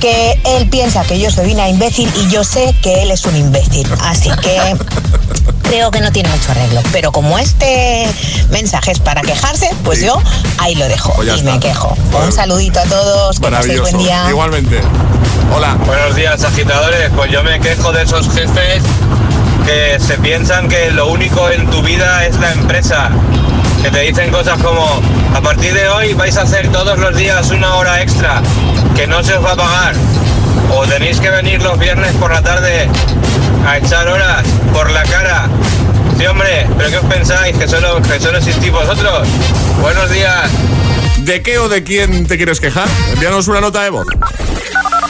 que 0.00 0.40
él 0.44 0.68
piensa 0.68 1.04
que 1.04 1.20
yo 1.20 1.30
soy 1.30 1.52
una 1.52 1.68
imbécil 1.68 2.10
y 2.16 2.30
yo 2.30 2.44
sé 2.44 2.74
que 2.82 3.02
él 3.02 3.10
es 3.10 3.24
un 3.26 3.36
imbécil. 3.36 3.86
Así 4.04 4.30
que 4.42 4.76
creo 5.62 5.90
que 5.90 6.00
no 6.00 6.10
tiene 6.10 6.30
mucho 6.30 6.50
arreglo. 6.52 6.80
Pero 6.92 7.12
como 7.12 7.38
este 7.38 8.06
mensaje 8.50 8.92
es 8.92 9.00
para 9.00 9.20
quejarse, 9.20 9.70
pues 9.84 10.00
yo 10.00 10.20
ahí 10.58 10.74
lo 10.76 10.88
dejo 10.88 11.12
Pues 11.14 11.40
y 11.40 11.42
me 11.42 11.60
quejo. 11.60 11.94
Un 12.24 12.32
saludito 12.32 12.80
a 12.80 12.84
todos, 12.84 13.38
que 13.38 13.50
paséis 13.50 13.80
buen 13.80 13.98
día. 13.98 14.24
Igualmente. 14.30 14.80
Hola. 15.54 15.76
Buenos 15.86 16.16
días, 16.16 16.42
agitadores. 16.42 17.10
Pues 17.14 17.30
yo 17.30 17.42
me 17.42 17.60
quejo 17.60 17.92
de 17.92 18.02
esos 18.02 18.28
jefes 18.30 18.82
que 19.64 19.98
se 20.00 20.18
piensan 20.18 20.68
que 20.68 20.90
lo 20.90 21.08
único 21.08 21.48
en 21.50 21.68
tu 21.70 21.82
vida 21.82 22.26
es 22.26 22.36
la 22.38 22.52
empresa. 22.52 23.10
Que 23.82 23.90
te 23.90 24.00
dicen 24.00 24.30
cosas 24.30 24.60
como, 24.62 25.00
a 25.34 25.40
partir 25.40 25.72
de 25.74 25.88
hoy 25.88 26.14
vais 26.14 26.36
a 26.36 26.42
hacer 26.42 26.68
todos 26.72 26.98
los 26.98 27.16
días 27.16 27.50
una 27.50 27.74
hora 27.76 28.02
extra, 28.02 28.42
que 28.94 29.06
no 29.06 29.22
se 29.22 29.34
os 29.34 29.44
va 29.44 29.52
a 29.52 29.56
pagar. 29.56 29.94
O 30.70 30.86
tenéis 30.86 31.20
que 31.20 31.30
venir 31.30 31.62
los 31.62 31.78
viernes 31.78 32.12
por 32.14 32.32
la 32.32 32.42
tarde 32.42 32.88
a 33.66 33.78
echar 33.78 34.08
horas 34.08 34.44
por 34.72 34.90
la 34.90 35.02
cara. 35.04 35.48
Sí, 36.18 36.26
hombre, 36.26 36.66
¿pero 36.76 36.90
qué 36.90 36.96
os 36.98 37.04
pensáis? 37.04 37.56
¿Que 37.56 37.68
solo, 37.68 38.00
que 38.02 38.18
solo 38.18 38.38
existís 38.38 38.72
vosotros? 38.72 39.28
Buenos 39.80 40.10
días. 40.10 40.50
¿De 41.18 41.42
qué 41.42 41.58
o 41.58 41.68
de 41.68 41.82
quién 41.82 42.26
te 42.26 42.36
quieres 42.36 42.60
quejar? 42.60 42.88
Envíanos 43.12 43.48
una 43.48 43.60
nota 43.60 43.82
de 43.82 43.90
voz. 43.90 44.06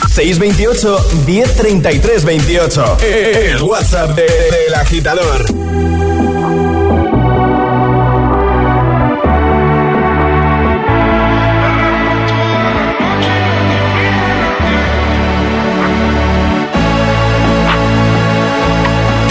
628 0.07 0.97
1033 1.25 2.23
28. 2.25 2.97
El 3.01 3.61
WhatsApp 3.61 4.15
de- 4.15 4.23
del 4.23 4.75
agitador. 4.75 5.45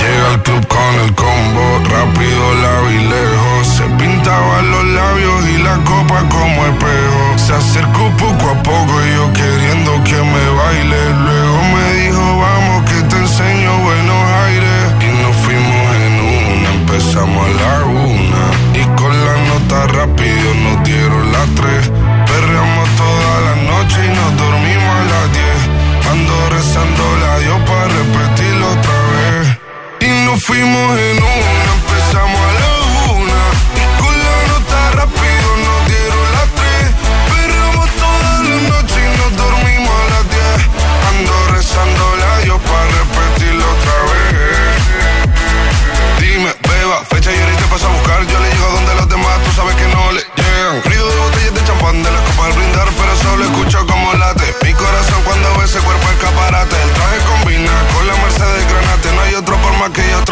Llega 0.00 0.30
al 0.34 0.42
club 0.42 0.66
con 0.66 0.94
el 1.04 1.14
combo, 1.14 1.64
rápido 1.90 2.54
la 2.62 2.80
vi 2.88 2.98
lejos. 3.08 3.66
Se 3.76 3.84
pintaban 4.02 4.70
los 4.70 4.84
labios 4.84 5.48
y 5.54 5.58
la 5.62 5.76
copa 5.84 6.18
como 6.28 6.66
espejo. 6.66 7.22
Se 7.46 7.52
acercó 7.54 8.10
poco 8.18 8.50
a 8.50 8.62
poco 8.62 8.92
y 9.06 9.14
yo 9.16 9.25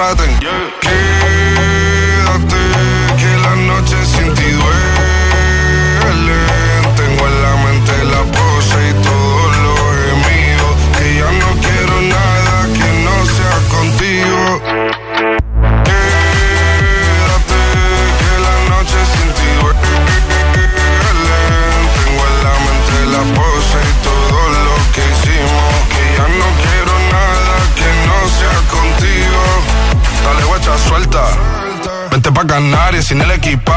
más 0.05 0.34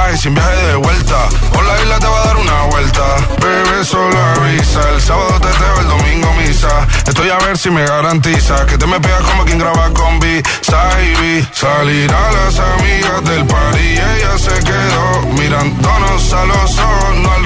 equipaje, 0.07 0.17
sin 0.17 0.33
viaje 0.33 0.67
de 0.67 0.75
vuelta. 0.75 1.29
Por 1.53 1.63
la 1.63 1.81
isla 1.81 1.99
te 1.99 2.07
va 2.07 2.21
a 2.21 2.25
dar 2.25 2.37
una 2.37 2.61
vuelta. 2.63 3.01
Bebé, 3.41 3.83
solo 3.83 4.17
avisa. 4.17 4.89
El 4.89 5.01
sábado 5.01 5.39
te 5.39 5.47
teo, 5.47 5.79
el 5.81 5.87
domingo 5.87 6.33
misa. 6.33 6.87
Estoy 7.05 7.29
a 7.29 7.37
ver 7.37 7.57
si 7.57 7.69
me 7.69 7.85
garantiza 7.85 8.65
que 8.65 8.77
te 8.77 8.85
me 8.85 8.99
pegas 8.99 9.21
como 9.21 9.45
quien 9.45 9.59
graba 9.59 9.89
con 9.93 10.19
B. 10.19 10.43
Saibi. 10.61 11.47
Salir 11.51 12.11
a 12.11 12.31
las 12.31 12.59
amigas 12.59 13.23
del 13.23 13.45
party 13.45 13.79
y 13.79 13.97
ella 13.97 14.37
se 14.37 14.63
quedó 14.63 15.21
mirándonos 15.37 16.33
a 16.33 16.45
los 16.45 16.79
ojos, 16.79 17.15
no 17.17 17.31
al 17.31 17.45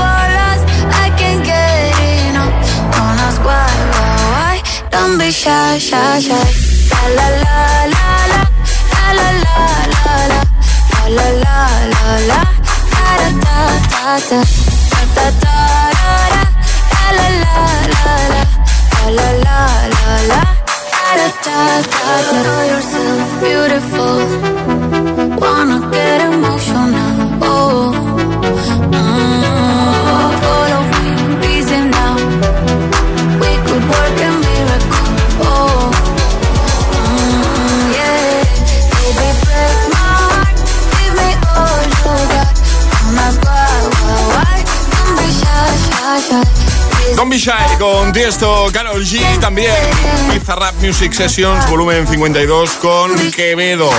Don't 5.01 5.17
be 5.17 5.31
shy, 5.31 5.79
shy, 5.79 6.19
shy. 6.19 6.47
La 6.93 7.01
la 7.17 7.27
la 7.43 7.57
la 7.93 8.05
la. 8.31 8.41
La 8.93 9.05
la 9.17 9.29
la 9.45 9.57
la 9.93 10.15
la. 10.31 10.41
La 11.17 11.27
la 11.43 11.57
la 11.93 12.03
la 12.29 12.39
da 12.71 14.13
da. 14.29 14.39
Da 14.91 15.01
da 15.15 15.27
da 15.41 15.51
da 15.51 15.67
da. 15.97 16.43
La 17.01 17.11
la 17.17 17.27
la 17.43 17.65
la 17.93 18.15
la. 18.33 18.43
La 19.01 19.09
la 19.17 19.29
la 19.45 19.59
la 19.95 20.13
la. 20.31 20.41
Da 21.17 21.27
da 21.45 21.57
da 21.93 22.07
da. 22.29 22.37
Know 22.45 22.61
yourself 22.71 23.27
beautiful. 23.41 24.17
Wanna 25.41 25.77
get 25.91 26.19
emotional. 26.29 27.13
Oh. 27.41 27.71
Con 47.15 47.29
Bishai, 47.29 47.77
con 47.77 48.11
Tiesto, 48.11 48.67
Carol 48.71 49.03
G 49.03 49.19
también. 49.39 49.73
Pizza 50.31 50.55
Rap 50.55 50.75
Music 50.81 51.13
Sessions, 51.13 51.69
volumen 51.69 52.07
52 52.07 52.71
con 52.81 53.11
Quevedo. 53.31 53.89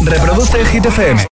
Reproduce 0.00 0.60
el 0.60 0.66
Hit 0.68 0.86
FM. 0.86 1.26